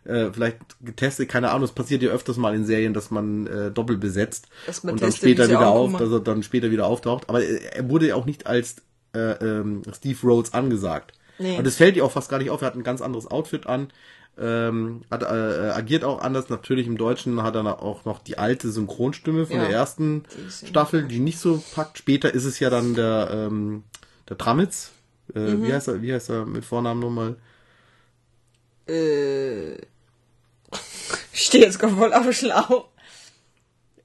[0.06, 3.72] äh, vielleicht getestet, keine Ahnung, es passiert ja öfters mal in Serien, dass man äh,
[3.72, 6.72] doppelt besetzt Dass man und dann testet, wie später wieder auf, dass er dann später
[6.72, 7.30] wieder auftaucht.
[7.30, 8.78] Aber äh, er wurde ja auch nicht als
[9.16, 11.14] äh, ähm, Steve Rhodes angesagt.
[11.40, 11.58] Nee.
[11.58, 12.62] Und es fällt ihr auch fast gar nicht auf.
[12.62, 13.88] Er hat ein ganz anderes Outfit an.
[14.36, 16.50] Ähm, hat, äh, agiert auch anders.
[16.50, 19.68] Natürlich im Deutschen hat er auch noch die alte Synchronstimme von Ja.
[19.68, 20.24] der ersten
[20.62, 22.00] Die Staffel, die nicht so packt.
[22.00, 23.84] Später ist es ja dann der, ähm,
[24.30, 24.90] der Tramitz.
[25.36, 25.64] Äh, Mhm.
[25.64, 27.36] wie, heißt er, wie heißt er mit Vornamen nochmal?
[28.88, 29.74] Äh.
[31.36, 32.90] Ich stehe jetzt gerade voll auf dem Schlauch.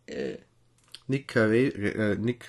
[0.07, 0.37] Äh,
[1.09, 2.45] Nick Carey, äh, Nick,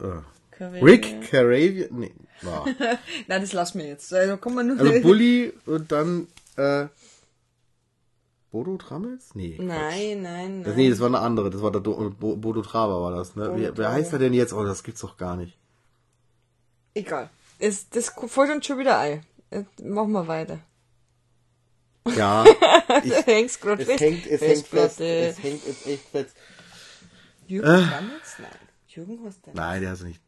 [0.00, 0.20] äh,
[0.50, 0.84] Caravian.
[0.84, 2.12] Rick Caravian, nee,
[2.42, 2.64] war.
[3.28, 4.12] Nein, das lassen wir jetzt.
[4.12, 6.26] Also, komm mal nur Also Bully und dann,
[6.56, 6.86] äh,
[8.50, 9.34] Bodo Trammels?
[9.34, 9.56] Nee.
[9.56, 9.66] Quatsch.
[9.66, 10.76] Nein, nein, Das, nein.
[10.84, 11.50] nee, das war eine andere.
[11.50, 13.54] Das war der Do Bo Bodo Traber war das, ne?
[13.56, 13.92] Wie, wer Traber.
[13.92, 14.52] heißt er denn jetzt?
[14.52, 15.58] Oh, das gibt's doch gar nicht.
[16.94, 17.28] Egal.
[17.58, 19.24] Es, das fällt uns schon wieder ein.
[19.82, 20.60] Machen wir weiter.
[22.16, 22.44] Ja,
[23.04, 24.00] Ich, hängst grad es fest.
[24.00, 25.00] hängt, es hängt fest.
[25.00, 26.36] Es hängt jetzt echt fest.
[27.46, 28.36] Jürgen Tramitz?
[28.38, 28.50] Nein.
[28.88, 29.54] Jürgen heißt der.
[29.54, 30.20] Nein, der ist nicht,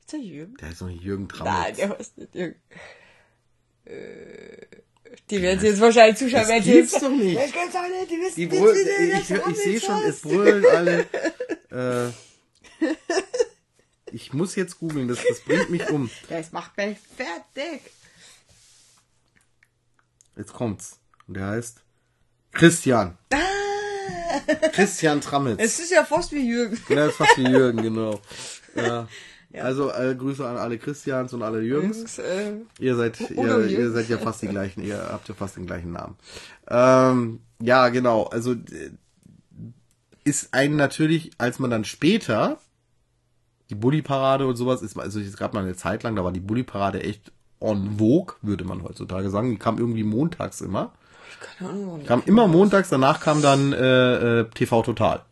[0.00, 0.56] Ist der Jürgen?
[0.58, 1.76] der ist noch nicht Jürgen Nein, Trammels.
[1.78, 2.54] der heißt nicht Jürgen.
[3.86, 4.66] Äh,
[5.30, 7.02] die werden sich jetzt wahrscheinlich zuschauen, Das wenn sie gibt's jetzt.
[7.02, 7.36] doch nicht.
[7.36, 10.20] Das gibt's doch nicht, die wissen Die jetzt brüllen, wieder, ich, ich, sehe schon, es
[10.20, 11.06] brüllen alle.
[11.74, 12.12] Äh,
[14.12, 16.08] ich muss jetzt googeln, das, das bringt mich um.
[16.28, 17.80] Das macht mich fertig.
[20.36, 21.00] Jetzt kommt's.
[21.26, 21.78] Und der heißt
[22.52, 23.18] Christian.
[24.72, 25.58] Christian Tramitz.
[25.60, 26.80] Es ist ja fast wie Jürgen.
[26.88, 28.20] Ja, ist fast wie Jürgen, genau.
[28.76, 29.08] Ja.
[29.62, 32.16] Also äh, Grüße an alle Christians und alle Jürgens.
[32.16, 33.94] Jürgens, äh, Ihr seid, ihr, ihr Jürgens.
[33.94, 36.16] seid ja fast die gleichen, ihr habt ja fast den gleichen Namen.
[36.68, 38.24] Ähm, ja, genau.
[38.24, 38.90] Also äh,
[40.24, 42.58] ist ein natürlich, als man dann später
[43.70, 46.40] die Bully-Parade und sowas ist, also es gab mal eine Zeit lang, da war die
[46.40, 49.50] Bully-Parade echt en vogue, würde man heutzutage sagen.
[49.50, 50.92] Die kam irgendwie montags immer.
[51.58, 52.04] keine Ahnung.
[52.04, 55.22] Kam immer montags, danach kam dann äh, äh, TV Total.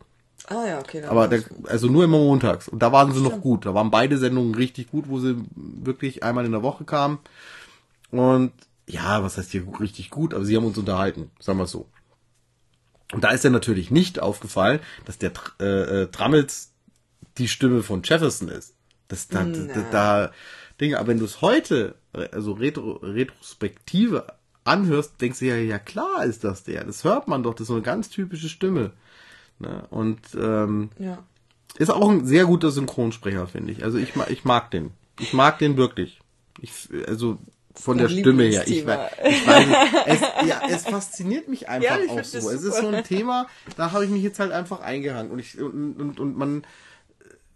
[0.53, 1.03] Ah ja, okay.
[1.05, 2.69] Aber der, also nur immer montags.
[2.69, 3.65] Und da waren sie noch gut.
[3.65, 7.19] Da waren beide Sendungen richtig gut, wo sie wirklich einmal in der Woche kamen.
[8.11, 8.53] Und
[8.87, 10.35] ja, was heißt hier richtig gut?
[10.35, 11.89] Aber sie haben uns unterhalten, sagen wir so.
[13.13, 16.73] Und da ist ja natürlich nicht aufgefallen, dass der äh, äh, Trammels
[17.39, 18.75] die Stimme von Jefferson ist.
[19.09, 20.33] Das da, da, da, da
[20.81, 24.27] Dinge, aber wenn du es heute, also retro, Retrospektive
[24.65, 26.85] anhörst, denkst du ja, ja klar ist das der.
[26.85, 28.93] Das hört man doch, das ist so eine ganz typische Stimme.
[29.59, 29.85] Ne?
[29.91, 31.19] Und ähm, Ja.
[31.77, 33.85] ist auch ein sehr guter Synchronsprecher, finde ich.
[33.85, 34.91] Also ich, ich mag den.
[35.21, 36.21] Ich mag den wirklich.
[36.61, 37.39] Ich, also
[37.75, 38.63] von der Stimme her.
[38.67, 39.09] Ich, Lieblingsthema.
[39.23, 39.67] wei- ich weiß
[40.07, 42.51] es, ja, es fasziniert mich einfach Ja, auch so.
[42.51, 43.47] Es ist so ein Thema,
[43.77, 45.31] da habe ich mich jetzt halt einfach eingehangen.
[45.33, 46.65] Und ich und, und, und man,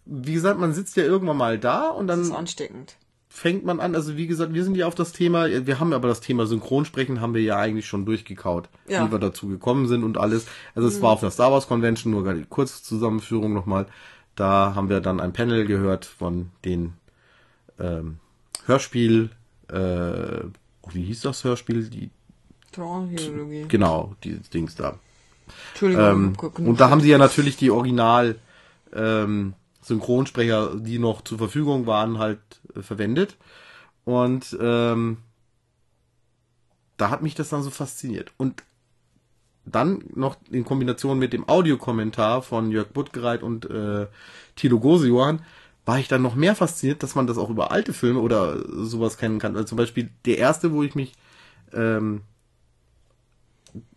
[0.07, 2.97] wie gesagt, man sitzt ja irgendwann mal da und Das ist dann ansteckend.
[3.37, 6.09] Fängt man an, also wie gesagt, wir sind ja auf das Thema, wir haben aber
[6.09, 9.03] das Thema Synchronsprechen haben wir ja eigentlich schon durchgekaut, Ja.
[9.03, 9.09] Mhm.
[9.09, 10.47] wie wir dazu gekommen sind und alles.
[10.75, 13.87] Also es war auf der Star Wars Convention, nur die Kurzzusammenführung nochmal.
[14.37, 16.95] Da haben wir dann ein Panel gehört von den
[17.79, 18.21] ähm,
[18.65, 19.29] Hörspiel,
[19.69, 20.45] äh,
[20.93, 21.91] wie hieß das Hörspiel?
[21.91, 22.09] Die,
[22.73, 23.67] Trauerchirurgie.
[23.69, 24.99] genau, die Dings da.
[25.73, 26.37] Entschuldigung.
[26.57, 28.37] Ähm, und da haben sie ja natürlich die Original
[28.95, 29.53] ähm,
[29.87, 32.41] Synchronsprecher, die noch zur Verfügung waren, halt
[32.75, 33.37] äh, verwendet.
[34.05, 35.19] Und ähm,
[36.97, 38.33] da hat mich das dann so fasziniert.
[38.37, 38.65] Und
[39.65, 44.07] dann noch in Kombination mit dem Audiokommentar von Jörg Buttgereit und äh,
[44.55, 45.43] Tilo Gosejohann
[45.85, 49.19] war ich dann noch mehr fasziniert, dass man das auch über alte Filme oder sowas
[49.19, 49.55] kennen kann.
[49.55, 51.13] Also zum Beispiel der erste, wo ich mich
[51.73, 52.23] ähm,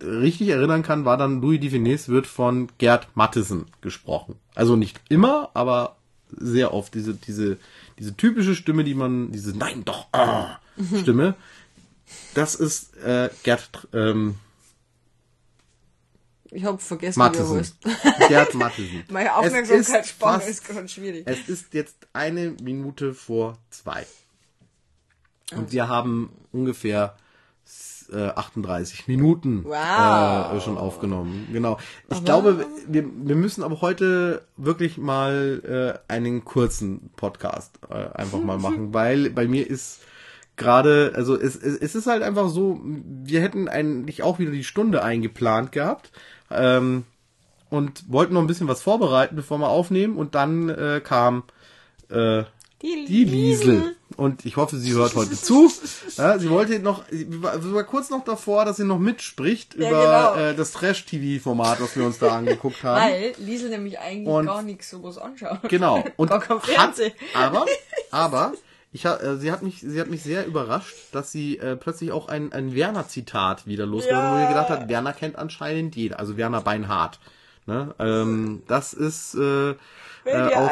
[0.02, 4.36] richtig erinnern kann, war dann Louis Divines wird von Gerd Mattesen gesprochen.
[4.56, 5.98] Also nicht immer, aber
[6.32, 7.58] sehr oft diese diese
[7.98, 10.60] diese typische Stimme, die man diese Nein doch ah,
[11.02, 11.36] Stimme.
[12.34, 14.36] Das ist äh, Gerd ähm,
[16.52, 17.78] Ich habe vergessen, wie er heißt.
[18.28, 19.04] Gerd Mattesen.
[19.10, 21.24] Meine Aufmerksamkeitsspanne fast- ist gerade schwierig.
[21.26, 24.06] Es ist jetzt eine Minute vor zwei.
[25.52, 27.16] Und wir haben ungefähr
[28.12, 30.54] äh, 38 Minuten Wow.
[30.54, 31.48] äh, schon aufgenommen.
[31.52, 31.78] Genau.
[32.10, 38.40] Ich glaube, wir, wir müssen aber heute wirklich mal äh, einen kurzen Podcast äh, einfach
[38.40, 40.02] mal machen, weil bei mir ist
[40.56, 44.64] gerade, also es, es, es ist halt einfach so, wir hätten eigentlich auch wieder die
[44.64, 46.12] Stunde eingeplant gehabt.
[46.52, 47.06] Ähm,
[47.70, 50.18] und wollten noch ein bisschen was vorbereiten, bevor wir aufnehmen.
[50.18, 51.44] Und dann äh, kam
[52.10, 52.44] äh,
[52.82, 53.96] Die die Liesel.
[54.16, 55.70] Und ich hoffe, sie hört heute zu.
[56.18, 59.90] Ja, sie wollte noch, sie war, sie kurz noch davor, dass sie noch mitspricht Ja,
[59.90, 60.36] über genau.
[60.52, 63.02] äh, das Trash-TV-Format, was wir uns da angeguckt haben.
[63.12, 65.60] Weil Liesel nämlich eigentlich Und- gar nichts sowas anschaut.
[65.70, 66.04] Genau.
[66.18, 66.44] Und hat,
[67.34, 67.66] aber,
[68.12, 68.54] aber,
[68.92, 72.12] ich ha, äh, sie hat mich, sie hat mich sehr überrascht, dass sie äh, plötzlich
[72.12, 74.36] auch ein, ein Werner-Zitat wieder losgelassen, Ja.
[74.38, 77.20] wo ihr gedacht hat, Werner kennt anscheinend jeder, also Werner Beinhardt.
[77.68, 77.94] Ne?
[78.00, 79.76] Ähm, das ist äh,
[80.24, 80.72] Wenn äh, auch,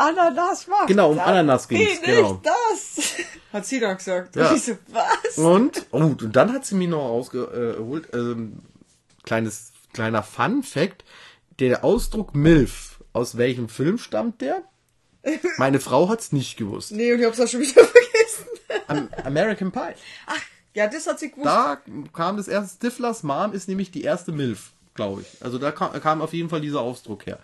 [0.00, 0.86] Ananas macht.
[0.86, 2.40] Genau, um dann Ananas geh nicht genau.
[2.42, 3.14] das.
[3.52, 4.36] Hat sie da gesagt.
[4.36, 4.48] Ja.
[4.48, 5.38] Und ich so, was?
[5.38, 8.60] Und, oh, und dann hat sie mir noch ausgeholt, ähm,
[9.24, 11.04] kleines, kleiner Fun Fact,
[11.58, 14.62] der Ausdruck MILF, aus welchem Film stammt der?
[15.58, 16.92] Meine Frau hat's nicht gewusst.
[16.92, 18.46] Nee, und ich hab's auch schon wieder vergessen.
[18.86, 19.94] Am American Pie.
[20.26, 20.42] Ach,
[20.74, 21.46] ja, das hat sie gewusst.
[21.46, 21.80] Da
[22.12, 25.44] kam das erste, Stiflers Mom ist nämlich die erste MILF, glaube ich.
[25.44, 27.40] Also da kam, kam auf jeden Fall dieser Ausdruck her.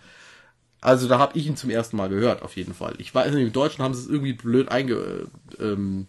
[0.80, 2.94] Also da habe ich ihn zum ersten Mal gehört, auf jeden Fall.
[2.98, 5.28] Ich weiß nicht, im Deutschen haben sie es irgendwie blöd einge...
[5.58, 6.06] Äh, ähm,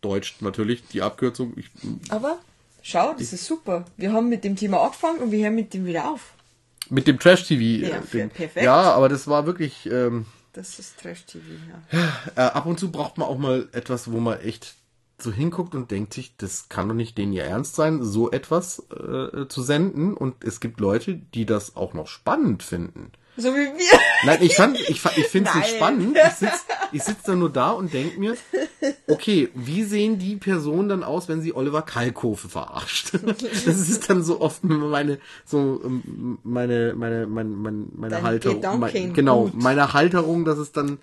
[0.00, 1.52] Deutsch natürlich, die Abkürzung.
[1.56, 1.70] Ich,
[2.08, 2.40] Aber
[2.82, 3.84] Schau, das ist super.
[3.96, 6.34] Wir haben mit dem Thema angefangen und wir hören mit dem wieder auf.
[6.90, 7.86] Mit dem Trash-TV.
[7.86, 8.28] Ja, äh, Ding.
[8.28, 8.64] perfekt.
[8.64, 11.44] Ja, aber das war wirklich, ähm, Das ist Trash-TV,
[11.92, 11.98] ja.
[12.34, 14.74] äh, ab und zu braucht man auch mal etwas, wo man echt
[15.18, 18.80] so hinguckt und denkt sich, das kann doch nicht denen ihr Ernst sein, so etwas
[18.90, 20.14] äh, zu senden.
[20.14, 23.12] Und es gibt Leute, die das auch noch spannend finden.
[23.36, 23.98] So wie wir.
[24.24, 26.16] Nein, ich fand, ich, fa- ich finde es nicht spannend.
[26.18, 28.36] Ich sitz, ich sitz da nur da und denk mir,
[29.08, 33.12] okay, wie sehen die Personen dann aus, wenn sie Oliver Kalkofe verarscht?
[33.22, 38.78] Das ist dann so oft meine, so ähm, meine, meine, meine, meine, meine Dein Halterung.
[38.80, 39.54] Mein, genau, gut.
[39.62, 40.98] meine Halterung, dass es dann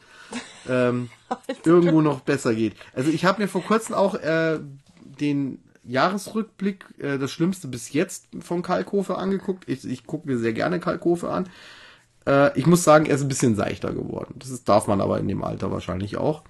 [0.67, 1.09] ähm,
[1.65, 2.75] irgendwo noch besser geht.
[2.93, 4.59] Also ich habe mir vor kurzem auch äh,
[5.19, 9.63] den Jahresrückblick, äh, das Schlimmste bis jetzt von Kalkofe angeguckt.
[9.67, 11.49] Ich, ich gucke mir sehr gerne Kalkofe an.
[12.30, 14.36] Äh, ich muss sagen, er ist ein bisschen seichter geworden.
[14.38, 16.43] Das ist, darf man aber in dem Alter wahrscheinlich auch.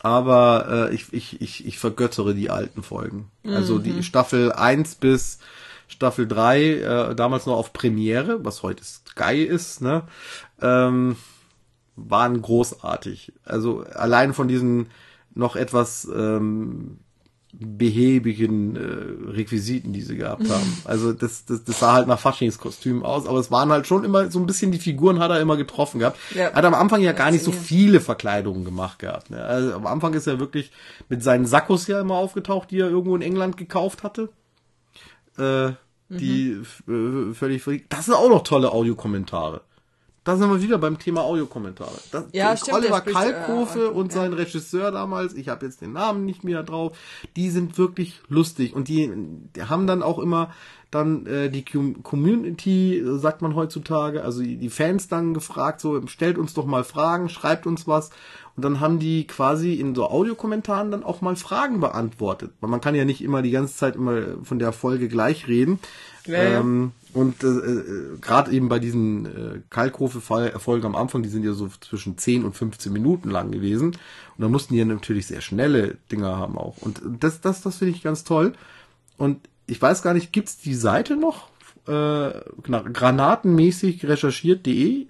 [0.00, 3.30] Aber äh, ich, ich, ich, ich vergöttere die alten Folgen.
[3.44, 5.38] Also die Staffel 1 bis
[5.86, 10.02] Staffel 3, äh, damals noch auf Premiere, was heute Sky ist, ne?
[10.60, 11.16] Ähm,
[11.94, 13.32] waren großartig.
[13.44, 14.88] Also allein von diesen
[15.34, 16.98] noch etwas ähm,
[17.52, 20.78] behäbigen äh, Requisiten, die sie gehabt haben.
[20.84, 24.30] Also das, das, das sah halt nach Faschingskostüm aus, aber es waren halt schon immer
[24.30, 26.18] so ein bisschen, die Figuren hat er immer getroffen gehabt.
[26.34, 26.48] Ja.
[26.48, 29.30] Er hat am Anfang ja gar nicht so viele Verkleidungen gemacht gehabt.
[29.30, 29.42] Ne?
[29.42, 30.72] Also am Anfang ist er wirklich
[31.08, 34.30] mit seinen Sakkos ja immer aufgetaucht, die er irgendwo in England gekauft hatte.
[35.38, 35.72] Äh,
[36.08, 37.86] die äh, völlig verrückt.
[37.88, 39.62] Das sind auch noch tolle Audiokommentare.
[40.24, 41.98] Da sind wir wieder beim Thema Audiokommentare.
[42.12, 44.20] Das, Ja, stimmt, Oliver äh, Kalkofe und ja.
[44.20, 46.96] sein Regisseur damals, ich habe jetzt den Namen nicht mehr drauf,
[47.34, 49.10] die sind wirklich lustig und die,
[49.56, 50.52] die haben dann auch immer
[50.92, 56.06] dann äh, die Com- Community, sagt man heutzutage, also die, die Fans dann gefragt, so
[56.06, 58.10] stellt uns doch mal Fragen, schreibt uns was
[58.54, 62.80] und dann haben die quasi in so Audiokommentaren dann auch mal Fragen beantwortet, weil man
[62.82, 65.78] kann ja nicht immer die ganze Zeit immer von der Folge gleich reden.
[66.26, 66.60] Ja, ja.
[66.60, 71.52] Ähm, und äh, äh, gerade eben bei diesen äh, Kalkofe-Folgen am Anfang, die sind ja
[71.52, 73.88] so zwischen 10 und 15 Minuten lang gewesen.
[73.88, 73.98] Und
[74.38, 76.78] da mussten die ja natürlich sehr schnelle Dinger haben auch.
[76.78, 78.54] Und das, das, das finde ich ganz toll.
[79.18, 81.48] Und ich weiß gar nicht, gibt's die Seite noch?
[81.86, 81.90] Äh,
[82.66, 85.06] na, granatenmäßig recherchiert.de?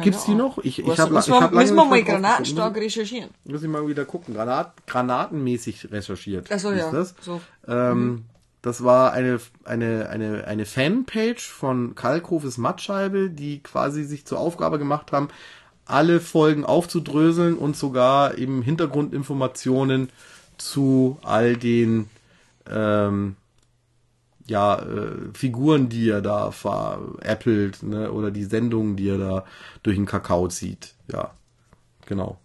[0.00, 0.58] Gibt's die noch?
[0.58, 3.30] Ich, ich habe müssen ich hab müssen wir mal granatenstark recherchieren.
[3.44, 4.34] Muss ich mal wieder gucken.
[4.34, 6.48] Granat, granatenmäßig recherchiert.
[6.50, 6.90] Ach so, ist ja.
[6.90, 7.14] Das.
[7.20, 7.40] So.
[7.68, 8.24] Ähm,
[8.62, 14.78] das war eine, eine, eine, eine Fanpage von Kalkhofes Mattscheibe, die quasi sich zur Aufgabe
[14.78, 15.28] gemacht haben,
[15.84, 20.10] alle Folgen aufzudröseln und sogar eben Hintergrundinformationen
[20.58, 22.08] zu all den
[22.70, 23.34] ähm,
[24.46, 29.44] ja, äh, Figuren, die er da veräppelt, ne, oder die Sendungen, die er da
[29.82, 30.94] durch den Kakao zieht.
[31.12, 31.32] Ja,
[32.06, 32.38] genau.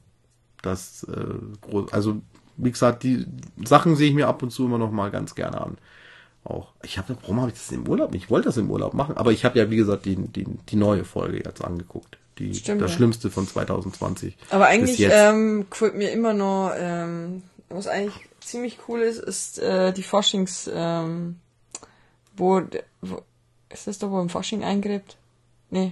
[0.61, 2.21] Das, äh, also,
[2.57, 3.25] wie gesagt, die
[3.63, 5.77] Sachen sehe ich mir ab und zu immer noch mal ganz gerne an.
[6.47, 6.71] Auch.
[6.81, 8.11] Ich habe, warum habe ich das im Urlaub?
[8.11, 8.23] nicht?
[8.23, 10.75] Ich wollte das im Urlaub machen, aber ich habe ja, wie gesagt, die, die, die
[10.77, 12.17] neue Folge jetzt angeguckt.
[12.39, 12.97] Die, Stimmt, das ja.
[12.97, 14.37] Schlimmste von 2020.
[14.49, 19.91] Aber eigentlich ähm, gefällt mir immer noch, ähm, was eigentlich ziemlich cool ist, ist äh,
[19.91, 21.35] die Faschings, ähm,
[22.37, 22.61] wo,
[23.01, 23.21] wo,
[23.69, 25.17] ist das da, wo im Fasching eingräbt?
[25.69, 25.91] Nee.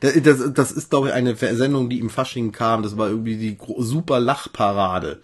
[0.00, 2.82] Das, das, das ist, glaube ich, eine Sendung, die im Fasching kam.
[2.82, 5.20] Das war irgendwie die super Lachparade.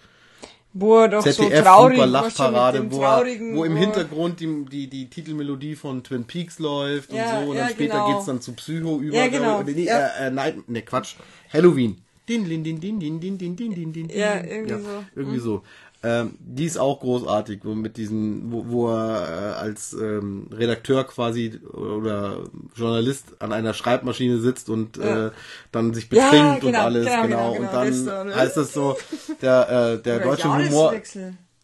[0.73, 4.87] Wo er doch ZDF so traurig Lachparade, wo, er- traurigen, wo im Hintergrund die, die,
[4.87, 7.49] die Titelmelodie von Twin Peaks läuft Ja, und so.
[7.51, 8.13] Und ja, dann später genau.
[8.13, 9.15] geht's dann zu Psycho über.
[9.17, 9.61] Ja, genau.
[9.63, 10.07] Nee, Ja.
[10.07, 11.15] äh, äh, nein, ne, Quatsch.
[11.51, 11.97] Halloween.
[12.29, 14.77] Din, din, din, din, din, din, din, din, din, din, Ja, irgendwie so.
[14.77, 15.05] Mhm.
[15.15, 15.63] Irgendwie so.
[16.03, 21.03] Ähm, die ist auch großartig, wo mit diesen, wo, wo er äh, als ähm, Redakteur
[21.03, 22.45] quasi oder
[22.75, 25.27] Journalist an einer Schreibmaschine sitzt und Ja.
[25.27, 25.31] äh,
[25.71, 27.27] dann sich Ja, betrinkt genau, und alles, genau, genau.
[27.27, 28.35] genau, und genau, dann das ne?
[28.35, 28.97] heißt es so,
[29.43, 30.91] der, äh, der deutsche Humor.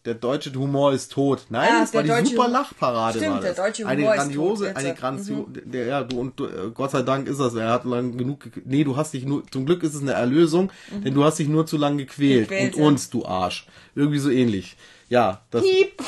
[0.08, 1.46] Der deutsche Humor ist tot.
[1.50, 3.18] Nein, Ah, das war die der deutsche super Lachparade.
[3.18, 3.54] Stimmt, war das.
[3.54, 6.70] der deutsche eine Humor ist grandiose, tot, eine grandiose, der, ja, du und du, äh,
[6.74, 7.54] Gott sei Dank ist das.
[7.54, 8.40] Er hat lang genug.
[8.52, 9.46] ge- Nee, du hast dich nur.
[9.50, 12.50] Zum Glück ist es eine Erlösung, denn du hast dich nur zu lang gequält.
[12.50, 12.54] Mhm.
[12.54, 12.86] Gequält, und ja.
[12.88, 13.66] uns, du Arsch.
[13.94, 14.76] Irgendwie so ähnlich.
[15.08, 16.02] Ja, das, Piep.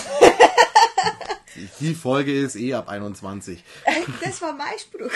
[1.81, 3.63] die Folge ist eh ab 21.
[4.25, 5.11] Das war mein Spruch.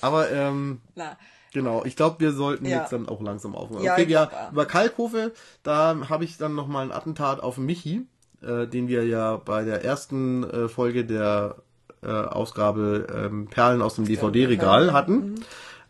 [0.00, 1.16] Aber ähm, Na,
[1.52, 2.80] Genau, ich glaube, wir sollten Ja.
[2.80, 3.82] jetzt dann auch langsam aufhören.
[3.82, 5.32] Ja, okay, ja, über Kalkofe,
[5.62, 8.06] da habe ich dann nochmal ein Attentat auf Michi,
[8.42, 11.56] äh, den wir ja bei der ersten äh, Folge der
[12.02, 14.92] äh, Ausgabe ähm, Perlen aus dem DVD-Regal ja.
[14.92, 15.44] hatten.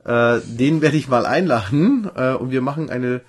[0.05, 3.21] Äh, den werde ich mal einladen äh, und wir machen eine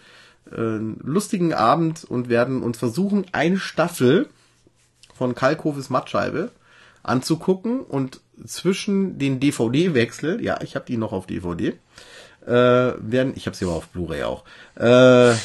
[0.51, 4.27] äh, lustigen Abend und werden uns versuchen, eine Staffel
[5.13, 6.49] von Kalkhofes Mattscheibe
[7.03, 11.73] anzugucken und zwischen den DVD-Wechsel, ja, ich habe die noch auf DVD,
[12.45, 14.43] äh, werden, ich habe sie aber auf Blu-ray auch,
[14.75, 15.33] äh,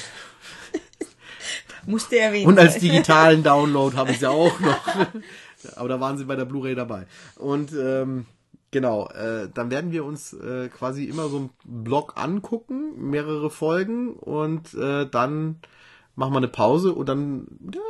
[1.87, 4.81] Musste erwähnt Und als digitalen Download haben sie auch noch.
[5.77, 7.07] Aber da waren sie bei der Blu-ray dabei.
[7.37, 8.27] Und ähm,
[8.71, 14.13] genau, äh, dann werden wir uns äh, quasi immer so einen Blog angucken, mehrere Folgen
[14.13, 15.61] und äh, dann
[16.19, 17.81] machen wir eine Pause und dann, ja,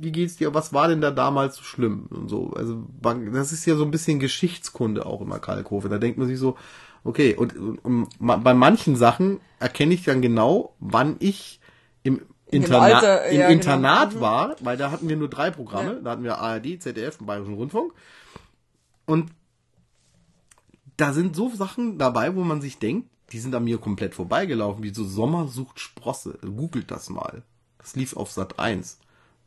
[0.00, 0.54] wie geht's dir?
[0.54, 2.50] Was war denn da damals so schlimm und so?
[2.54, 5.90] Also das ist ja so ein bisschen Geschichtskunde auch immer Kalkofe.
[5.90, 6.56] Da denkt man sich so,
[7.04, 11.60] okay, und, und, und bei manchen Sachen erkenne ich dann genau, wann ich
[12.02, 13.60] im Interna Alter, im ja, genau.
[13.60, 14.20] Internat Mhm.
[14.20, 15.94] war, weil da hatten wir nur drei Programme.
[15.94, 16.00] Ja.
[16.00, 17.92] Da hatten wir ARD, ZDF und Bayerischen Rundfunk.
[19.06, 19.30] Und
[20.96, 24.82] da sind so Sachen dabei, wo man sich denkt, die sind an mir komplett vorbeigelaufen,
[24.82, 26.38] wie so Sommer sucht Sprosse.
[26.42, 27.42] Googelt das mal.
[27.84, 28.96] Das lief auf Sat 1.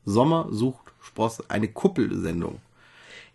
[0.05, 1.43] Sommer sucht Sprosse.
[1.47, 2.61] Eine Kuppelsendung.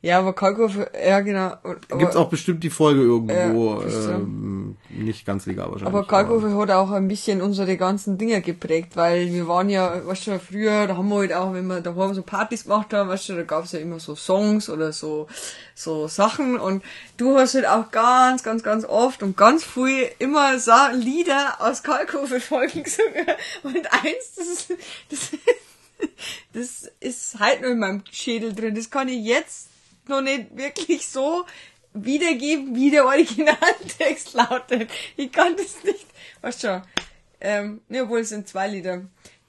[0.05, 1.55] Ja, aber Kalkofe, ja genau.
[1.63, 5.95] Aber, Gibt's auch bestimmt die Folge irgendwo, Ja, ähm, nicht ganz legal wahrscheinlich.
[5.95, 10.27] Aber Kalkofe hat auch ein bisschen unsere ganzen Dinge geprägt, weil wir waren ja, weißt
[10.27, 13.29] du, früher, da haben wir halt auch, wenn wir daheim so Partys gemacht haben, weißt
[13.29, 15.29] du, da gab's ja immer so Songs oder so,
[15.77, 16.83] so Sachen und
[17.17, 21.85] du hast halt auch ganz, ganz, ganz oft und ganz früh immer so Lieder aus
[21.85, 23.27] Kalkofe-Folgen gesungen
[23.63, 24.75] und eins, das ist,
[25.11, 25.31] das,
[26.53, 29.72] das ist halt nur in meinem Schädel drin, das kann ich jetzt
[30.09, 31.45] noch nicht wirklich so
[31.95, 34.91] wiedergeben, wie der Originaltext lautet.
[35.17, 36.07] Ich kann das nicht.
[36.41, 36.83] Weißt schon.
[37.41, 39.03] Ähm, ne, obwohl es sind zwei Lieder.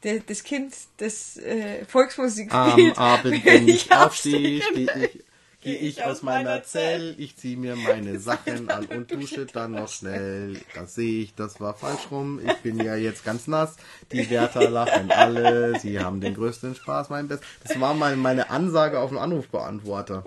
[0.03, 2.97] Der, das Kind, das äh, Volksmusik Am spielt.
[2.97, 5.23] Abend, wenn ich aufstehe, stehe ich,
[5.63, 9.89] gehe ich aus meiner Zelle, ich zieh mir meine Sachen an und dusche dann noch
[9.89, 10.57] schnell.
[10.75, 12.39] Das sehe ich, das war falsch rum.
[12.45, 13.77] Ich bin ja jetzt ganz nass.
[14.11, 15.79] Die Wärter lachen alle.
[15.79, 17.43] Sie haben den größten Spaß, mein Best.
[17.65, 20.23] Das war mal meine Ansage auf dem Anrufbeantworter.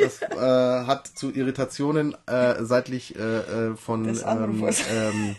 [0.00, 3.20] Das äh, hat zu Irritationen äh, seitlich äh,
[3.70, 5.36] äh, von ähm, ähm?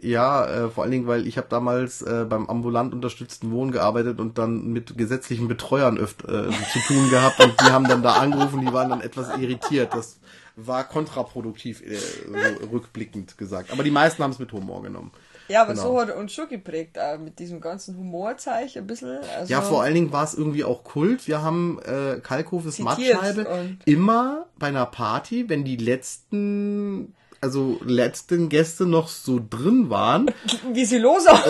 [0.00, 4.20] Ja, äh, vor allen Dingen, weil ich habe damals äh, beim ambulant unterstützten Wohnen gearbeitet
[4.20, 8.14] und dann mit gesetzlichen Betreuern öft äh, zu tun gehabt und die haben dann da
[8.14, 9.94] angerufen, die waren dann etwas irritiert.
[9.94, 10.18] Das
[10.56, 13.70] war kontraproduktiv, äh, so rückblickend gesagt.
[13.70, 15.12] Aber die meisten haben es mit Humor genommen.
[15.48, 15.82] Ja, aber Genau.
[15.94, 19.18] so hat er uns schon geprägt, äh, mit diesem ganzen Humorzeichen ein bisschen.
[19.38, 21.26] Also, Ja, vor allen Dingen war es irgendwie auch Kult.
[21.26, 28.86] Wir haben äh, Kalkhofes Mattscheibe immer bei einer Party, wenn die letzten, also letzten Gäste
[28.86, 30.30] noch so drin waren,
[30.72, 31.44] Wie sie los auch.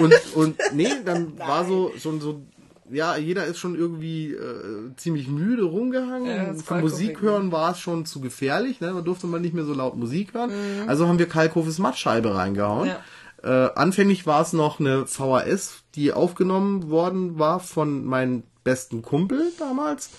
[0.00, 2.42] und, und nee, dann war so schon so,
[2.90, 6.26] ja, jeder ist schon irgendwie äh, ziemlich müde rumgehangen.
[6.26, 8.92] Ja, war Musik korrekt, hören war es schon zu gefährlich, ne?
[8.92, 10.50] Da durfte man nicht mehr so laut Musik hören.
[10.50, 10.88] Mhm.
[10.88, 12.88] Also haben wir Kalkhofes Mattscheibe reingehauen.
[12.88, 13.00] Ja.
[13.42, 19.52] Äh, anfänglich war es noch eine VHS, die aufgenommen worden war von meinem besten Kumpel
[19.58, 20.10] damals.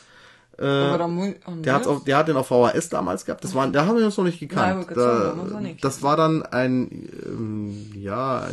[0.59, 3.43] Oh, Der, hat's auf, der hat den auf VHS damals gehabt.
[3.43, 4.49] Das war, da haben wir uns noch nicht Nein,
[4.85, 4.95] gekannt.
[4.95, 8.47] sagen, da, nicht das war dann ein, ähm, ja,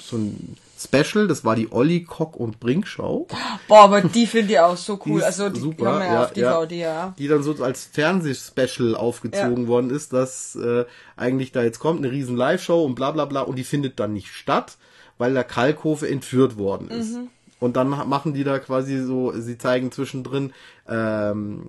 [0.00, 1.26] so ein Special.
[1.26, 3.26] Das war die Olli Kock und Brink Show.
[3.66, 5.20] Boah, aber die finde ich auch so Die cool.
[5.20, 7.14] ist Also die super, haben wir ja, ja, auf DVD, ja.
[7.18, 9.68] Die dann so als Fernsehspecial aufgezogen Ja.
[9.68, 10.84] worden ist, dass äh,
[11.16, 14.12] eigentlich da jetzt kommt eine riesen Live-Show und bla bla bla und die findet dann
[14.12, 14.76] nicht statt,
[15.18, 17.14] weil der Kalkhofe entführt worden ist.
[17.14, 17.28] Mhm.
[17.58, 20.52] Und dann machen die da quasi so, sie zeigen zwischendrin
[20.86, 21.62] ähm,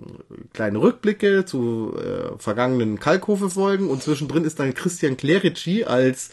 [0.52, 6.30] kleine Rückblicke zu äh, vergangenen Kalkhofe-Folgen und zwischendrin ist dann Christian Clerici als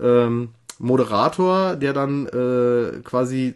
[0.00, 3.54] ähm, Moderator, der dann äh, quasi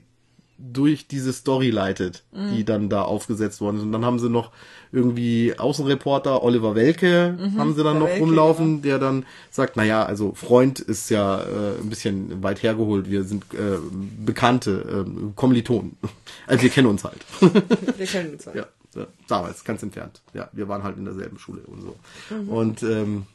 [0.73, 2.57] durch diese Story leitet, Mhm.
[2.57, 3.83] die dann da aufgesetzt worden ist.
[3.83, 4.51] Und dann haben sie noch
[4.93, 8.01] irgendwie Außenreporter Oliver Welke haben sie dann Mhm.
[8.01, 12.63] noch Welke, rumlaufen, der dann sagt, naja, also Freund ist ja äh, ein bisschen weit
[12.63, 13.79] hergeholt, wir sind äh,
[14.25, 15.97] Bekannte, äh, Kommilitonen.
[16.47, 17.19] Also wir kennen uns halt.
[17.99, 18.45] Wir kennen uns.
[18.47, 20.21] ja, ja, damals, ganz entfernt.
[20.35, 21.95] Ja, wir waren halt in derselben Schule und so.
[22.35, 22.49] Mhm.
[22.49, 23.27] Und ähm,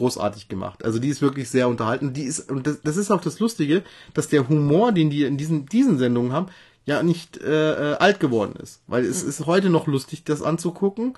[0.00, 0.84] großartig gemacht.
[0.84, 2.12] Also die ist wirklich sehr unterhalten.
[2.14, 3.82] Die ist und das, das ist auch das Lustige,
[4.14, 6.46] dass der Humor, den die in diesen diesen Sendungen haben,
[6.86, 11.14] ja nicht äh, äh, alt geworden ist, weil es ist heute noch lustig, das anzugucken.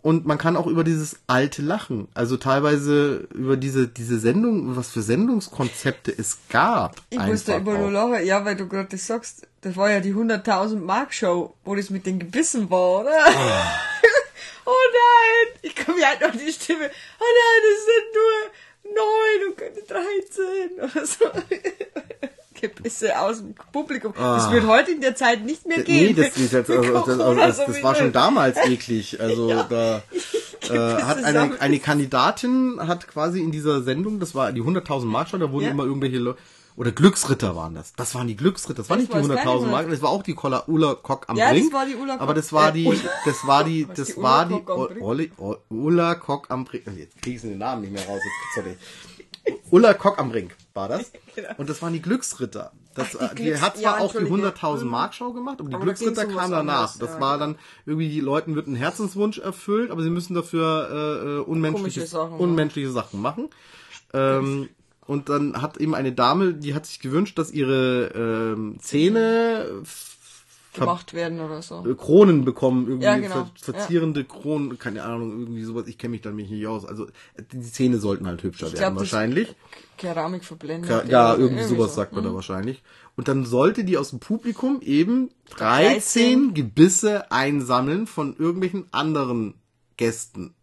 [0.00, 2.08] Und man kann auch über dieses alte lachen.
[2.12, 6.96] Also teilweise über diese, diese Sendung, was für Sendungskonzepte es gab.
[7.10, 10.12] Ich musste immer nur lachen, ja, weil du gerade das sagst, das war ja die
[10.12, 13.12] 100.000 Mark Show, wo das mit den Gebissen war, oder?
[13.26, 13.78] Ah.
[14.66, 16.90] oh nein, ich kann mir halt noch die Stimme,
[17.20, 21.24] oh nein, das sind nur neun und keine 13 oder so.
[22.60, 24.12] Gebisse aus dem Publikum.
[24.16, 26.16] Das wird heute in der Zeit nicht mehr Nee, gehen.
[26.16, 29.20] das, das, das, also, das, also, das, das war schon damals eklig.
[29.20, 29.64] Also Ja.
[29.68, 30.02] da
[30.70, 35.28] äh, hat eine, eine Kandidatin hat quasi in dieser Sendung, das war die 100.000 Mark
[35.28, 35.70] Show, da wurden Ja.
[35.72, 36.38] immer irgendwelche Leute
[36.76, 37.92] oder Glücksritter waren das.
[37.94, 38.82] Das waren die Glücksritter.
[38.82, 40.94] Das war Das nicht die war's keine 100.000 Mark, das war auch die Kolla Ulla
[40.94, 43.64] Kock am Ja, das war die Ulla Kock- aber das war äh, die, das war
[43.64, 44.62] die, das die war die
[45.68, 46.84] Ulla Kock am Brink.
[46.96, 48.20] Jetzt krieg ich den Namen nicht mehr raus.
[48.24, 48.76] Jetzt, sorry.
[49.70, 50.56] Ulla Kock am Brink.
[50.74, 51.10] war das.
[51.34, 51.48] Genau.
[51.56, 52.72] Und das waren die Glücksritter.
[52.94, 54.48] Das, Ach, die die, hat zwar ja, auch die Entschuldige.
[54.50, 56.98] 100.000 Mark Show gemacht, aber die Aber Glücksritter ging's um was kam danach.
[56.98, 57.52] Das ja, war genau.
[57.54, 62.06] dann irgendwie, die Leuten wird ein Herzenswunsch erfüllt, aber sie müssen dafür äh, äh, unmenschliche,
[62.06, 63.48] Sachen, unmenschliche Sachen machen.
[64.12, 64.68] Ähm,
[65.06, 69.82] und dann hat eben eine Dame, die hat sich gewünscht, dass ihre ähm, Zähne
[70.74, 71.84] Gemacht werden oder so.
[71.86, 73.50] äh, Kronen bekommen, irgendwie Ja, genau.
[73.54, 76.86] ver verzierende Kronen, keine Ahnung, irgendwie sowas, ich kenne mich damit nicht aus.
[76.86, 77.08] Also
[77.52, 79.54] die Zähne sollten halt hübscher werden glaub, das- wahrscheinlich.
[79.98, 80.90] Keramik verblendet.
[80.90, 81.96] Ja, ja oder irgendwie sowas so.
[81.96, 82.82] sagt man da wahrscheinlich.
[83.16, 89.54] Und dann sollte die aus dem Publikum eben 13 13 Gebisse einsammeln von irgendwelchen anderen
[89.98, 90.54] Gästen.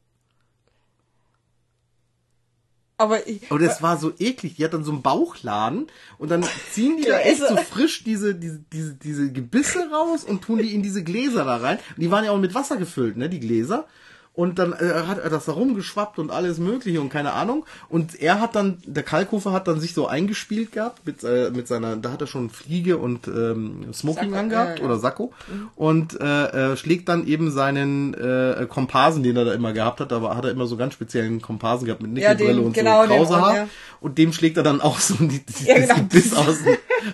[3.00, 4.56] Aber ich, Aber das war so eklig.
[4.56, 5.88] Die hat dann so einen Bauchladen
[6.18, 10.26] und dann ziehen die da echt ist so frisch diese, diese, diese, diese Gebisse raus
[10.26, 11.78] und tun die in diese Gläser da rein.
[11.96, 13.88] Und die waren ja auch mit Wasser gefüllt, ne, die Gläser.
[14.34, 17.66] Und dann äh, hat er das da rumgeschwappt und alles mögliche und keine Ahnung.
[17.90, 21.68] Und er hat dann, der Kalkofer hat dann sich so eingespielt gehabt mit, äh, mit
[21.68, 24.86] seiner, da hat er schon Fliege und ähm, Smoking Sakko, angehabt ja, ja.
[24.86, 25.34] oder Sakko.
[25.76, 30.12] Und äh, äh, schlägt dann eben seinen äh, Komparsen, den er da immer gehabt hat,
[30.12, 33.02] da hat er immer so ganz speziellen Komparsen gehabt mit Ja, Nickelbrille den- und genau,
[33.02, 33.56] so Krause Haar.
[33.56, 33.70] Ja.
[34.00, 35.96] Und dem schlägt er dann auch so die, die, Ja, genau.
[35.96, 36.60] Gebiss aus,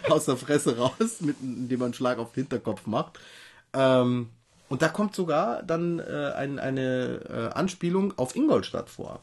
[0.09, 3.17] aus der Fresse raus, mit, indem man einen Schlag auf den Hinterkopf macht.
[3.73, 4.29] Ähm,
[4.69, 9.21] und da kommt sogar dann äh, ein, eine äh, Anspielung auf Ingolstadt vor.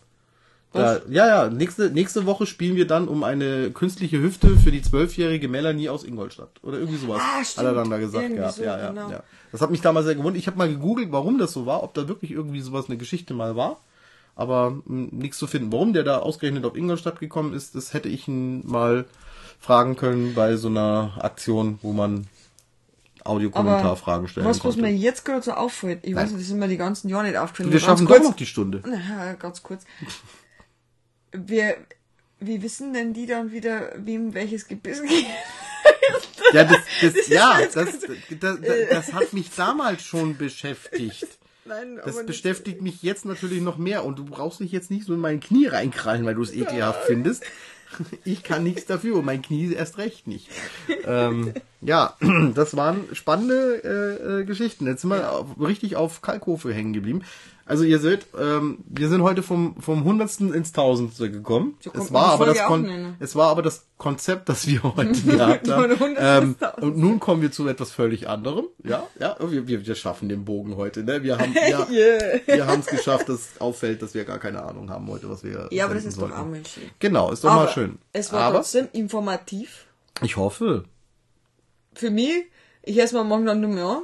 [0.73, 4.81] Da, ja, ja, nächste, nächste Woche spielen wir dann um eine künstliche Hüfte für die
[4.81, 6.49] zwölfjährige Melanie aus Ingolstadt.
[6.63, 7.21] Oder irgendwie sowas.
[7.23, 7.67] Ah, Hat stimmt.
[7.67, 8.55] er dann da gesagt Irgendwie gehabt.
[8.55, 9.11] so, ja, ja, genau.
[9.11, 9.23] ja.
[9.51, 10.39] Das hat mich damals sehr gewundert.
[10.41, 13.35] Ich habe mal gegoogelt, warum das so war, ob da wirklich irgendwie sowas eine Geschichte
[13.35, 13.81] mal war.
[14.35, 15.71] Aber nichts zu finden.
[15.73, 19.05] Warum der da ausgerechnet auf Ingolstadt gekommen ist, das hätte ich ihn mal
[19.61, 22.27] fragen können bei so einer Aktion, wo man
[23.25, 24.83] Audiokommentarfragen stellen was, was konnte.
[24.83, 26.27] mir jetzt gerade so auffällt, ich weiß Nein.
[26.37, 27.73] nicht, das ist mir die ganzen Jahre nicht aufgefallen.
[27.73, 28.83] wir schaffen kurz, doch noch die Stunde.
[28.87, 29.85] Na, ganz kurz.
[31.33, 31.77] Wir,
[32.41, 35.27] wie wissen denn die dann wieder, wem welches Gebiss geht?
[36.53, 37.99] Ja, das, das, ist ja, das, das,
[38.41, 38.59] das,
[38.91, 41.27] das hat mich damals schon beschäftigt.
[41.65, 45.15] Nein, Das beschäftigt mich jetzt natürlich noch mehr und du brauchst dich jetzt nicht so
[45.15, 47.45] in mein Knie reinkrallen, weil du es ekelhaft findest.
[48.25, 50.49] Ich kann nichts dafür und mein Knie erst recht nicht.
[51.05, 52.17] ähm, ja,
[52.55, 54.87] das waren spannende äh, äh, Geschichten.
[54.87, 57.23] Jetzt sind wir auf, richtig auf Kalkofe hängen geblieben.
[57.65, 61.77] Also ihr seht, ähm, wir sind heute vom vom Hundertsten ins Tausendste gekommen.
[61.81, 63.17] So es war aber das Kon nennen.
[63.21, 66.17] es war aber das Konzept, das wir heute gehabt haben.
[66.19, 68.67] Ähm, und nun kommen wir zu etwas völlig anderem.
[68.83, 71.05] Ja, ja, wir, wir, wir schaffen den Bogen heute.
[71.05, 71.23] Ne?
[71.23, 72.41] Wir haben ja, Yeah.
[72.47, 75.69] wir haben es geschafft, dass auffällt, dass wir gar keine Ahnung haben heute, was wir.
[75.71, 76.37] Ja, aber das ist doch sollten.
[76.37, 76.91] auch mal schön.
[76.99, 77.99] Genau, ist doch aber mal schön.
[78.13, 79.87] Es war aber trotzdem informativ.
[80.23, 80.85] ich hoffe.
[81.95, 82.45] Für mich,
[82.83, 84.03] ich esse mal morgen dann nur mehr an.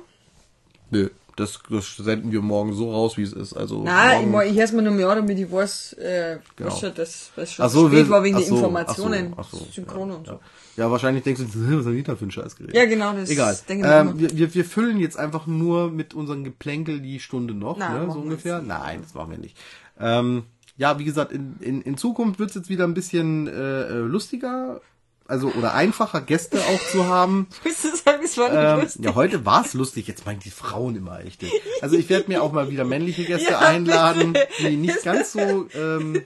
[0.91, 3.53] Nö, das, das senden wir morgen so raus, wie es ist.
[3.55, 6.71] Also Nein, ich, mach- ich esse mal nur mehr damit ich weiß, äh, Genau.
[6.71, 9.73] was schon, das, was schon so, spät war wegen der so, Informationen, ach so, ach
[9.75, 10.33] Synchron ja, und so.
[10.33, 10.41] Ja.
[10.77, 11.47] ja, wahrscheinlich denkst du,
[11.79, 12.75] was haben die da für ein Scheißgerät?
[12.75, 13.57] Ja, genau, das Egal.
[13.69, 17.55] denke ich Ähm, wir, wir, wir füllen jetzt einfach nur mit unserem Geplänkel die Stunde
[17.55, 18.61] noch, Nein, ne, so ungefähr.
[18.61, 19.57] Nein, das machen wir nicht.
[20.01, 20.45] Ähm,
[20.77, 23.99] ja, wie gesagt, in, in, in Zukunft wird es jetzt wieder ein bisschen äh, äh,
[23.99, 24.81] lustiger,
[25.29, 27.47] also oder einfacher, Gäste auch zu haben.
[27.63, 29.05] Willst du sagen, es war Ähm, lustig?
[29.05, 30.09] ja, heute war es lustig.
[30.09, 31.45] Jetzt meinen die Frauen immer echt.
[31.83, 35.69] Also ich werde mir auch mal wieder männliche Gäste Ja, einladen, die nicht ganz so
[35.75, 36.23] ähm,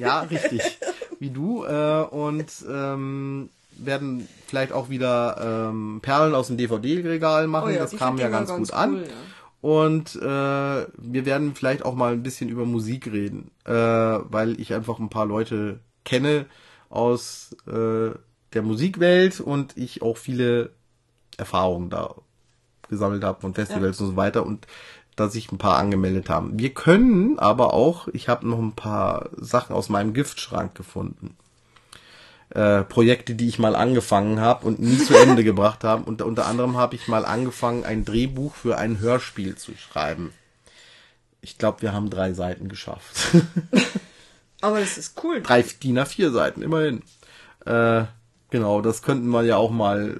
[0.00, 0.78] ja, richtig.
[1.20, 1.64] Wie du.
[1.64, 7.68] Äh, und ähm, werden vielleicht auch wieder ähm, Perlen aus dem DVD-Regal machen.
[7.68, 8.94] Oh ja, das kam ja ganz, ganz gut an.
[8.94, 9.14] cool, ja.
[9.60, 14.74] Und äh, wir werden vielleicht auch mal ein bisschen über Musik reden, äh, weil ich
[14.74, 16.46] einfach ein paar Leute kenne
[16.94, 18.10] aus äh,
[18.52, 20.70] der Musikwelt und ich auch viele
[21.36, 22.14] Erfahrungen da
[22.88, 24.66] gesammelt habe von Festivals und so weiter und
[25.16, 26.58] dass sich ein paar angemeldet haben.
[26.58, 31.36] Wir können aber auch, ich habe noch ein paar Sachen aus meinem Giftschrank gefunden.
[32.50, 36.04] Äh, Projekte, die ich mal angefangen habe und nie zu Ende gebracht habe.
[36.04, 40.32] Und unter anderem habe ich mal angefangen, ein Drehbuch für ein Hörspiel zu schreiben.
[41.40, 43.34] Ich glaube, wir haben drei Seiten geschafft.
[44.64, 45.42] Aber das ist cool.
[45.42, 47.02] drei DIN A4 Seiten, immerhin.
[47.66, 48.04] Äh,
[48.48, 50.18] genau, das könnten wir ja auch mal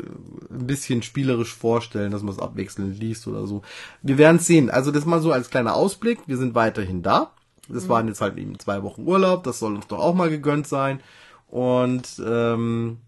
[0.50, 3.62] ein bisschen spielerisch vorstellen, dass man es abwechselnd liest oder so.
[4.02, 4.68] Wir werden es sehen.
[4.68, 6.18] Also das mal so als kleiner Ausblick.
[6.26, 7.30] Wir sind weiterhin da.
[7.70, 9.44] Das waren jetzt halt eben zwei Wochen Urlaub.
[9.44, 11.00] Das soll uns doch auch mal gegönnt sein.
[11.48, 12.98] Und ähm,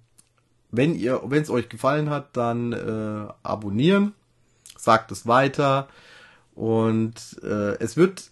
[0.71, 4.15] wenn ihr, wenn es euch gefallen hat, dann äh, abonnieren,
[4.79, 5.89] sagt es weiter
[6.55, 8.31] und äh, es wird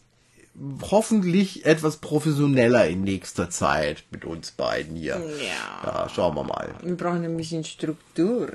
[0.90, 5.20] hoffentlich etwas professioneller in nächster Zeit mit uns beiden hier.
[5.38, 5.90] Ja.
[5.90, 6.74] Ja, schauen wir mal.
[6.82, 8.48] Wir brauchen ein bisschen Struktur.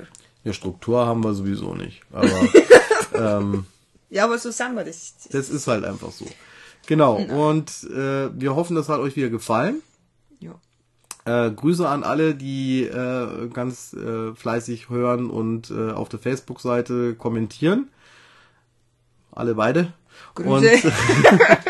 [0.44, 2.02] Ja, Struktur haben wir sowieso nicht.
[2.12, 2.30] Aber
[4.10, 5.14] Ja, aber so sind wir das.
[5.30, 6.26] das ist halt einfach so.
[6.86, 7.16] Genau.
[7.16, 9.82] Und äh, wir hoffen, das hat euch wieder gefallen.
[10.40, 10.54] Ja.
[11.24, 17.14] Äh, Grüße an alle, die äh, ganz äh, fleißig hören und äh, auf der Facebook-Seite
[17.14, 17.88] kommentieren.
[19.30, 19.92] Alle beide.
[20.34, 20.50] Grüße.
[20.50, 20.64] Und,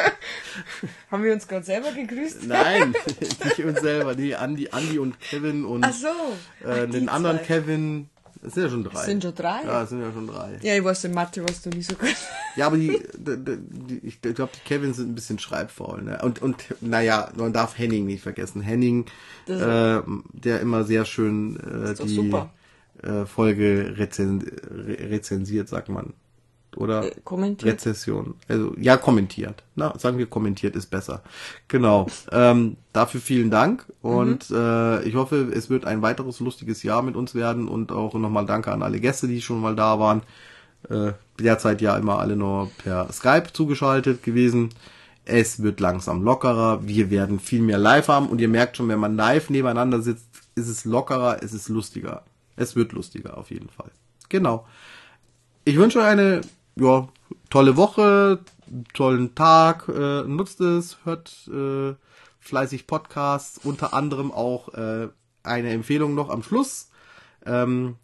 [1.10, 2.46] Haben wir uns gerade selber gegrüßt?
[2.46, 2.94] nein,
[3.44, 6.06] nicht uns selber, nee, Andi, Andi und Kevin und Ach so.
[6.66, 7.44] äh, Ach, die den anderen zwei.
[7.46, 8.08] Kevin.
[8.42, 9.00] Es sind ja schon drei.
[9.00, 9.62] Es sind schon drei?
[9.64, 10.58] Ja, es sind ja schon drei.
[10.62, 12.08] Ja, ich weiß in Mathe, was du nicht so gut.
[12.56, 16.02] Ja, aber die, die, die ich glaube, die Kevins sind ein bisschen schreibfaul.
[16.02, 16.18] Ne?
[16.22, 18.60] Und, und naja, man darf Henning nicht vergessen.
[18.60, 19.04] Henning,
[19.46, 20.02] Das- äh,
[20.32, 22.32] der immer sehr schön äh, die
[23.06, 26.14] äh, Folge rezen, re rezensiert, sagt man.
[26.76, 27.74] Oder Äh, kommentiert.
[27.74, 28.34] Rezession.
[28.48, 29.62] Also ja, kommentiert.
[29.74, 31.22] Na, sagen wir kommentiert ist besser.
[31.68, 32.06] Genau.
[32.30, 37.16] Ähm, dafür vielen Dank und äh, ich hoffe, es wird ein weiteres lustiges Jahr mit
[37.16, 40.22] uns werden und auch nochmal Danke an alle Gäste, die schon mal da waren.
[40.88, 44.70] Äh, derzeit ja immer alle nur per Skype zugeschaltet gewesen.
[45.24, 46.86] Es wird langsam lockerer.
[46.86, 50.26] Wir werden viel mehr live haben und ihr merkt schon, wenn man live nebeneinander sitzt,
[50.54, 52.22] ist es lockerer, es ist lustiger.
[52.56, 53.90] Es wird lustiger auf jeden Fall.
[54.28, 54.66] Genau.
[55.64, 56.40] Ich wünsche euch eine
[56.80, 57.08] ja,
[57.50, 58.40] tolle Woche,
[58.94, 59.88] tollen Tag.
[59.88, 61.94] Äh, nutzt es, hört äh,
[62.38, 65.08] fleißig Podcasts, unter anderem auch äh,
[65.42, 66.90] eine Empfehlung noch am Schluss.
[67.46, 67.96] Ähm,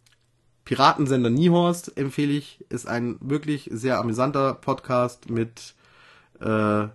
[0.65, 5.75] Piratensender Niehorst empfehle ich, ist ein wirklich sehr amüsanter Podcast mit
[6.41, 6.89] äh,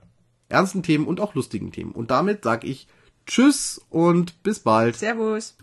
[0.49, 1.93] ernsten Themen und auch lustigen Themen.
[1.93, 2.87] Und damit sage ich
[3.25, 4.97] Tschüss und bis bald.
[4.97, 5.55] Servus.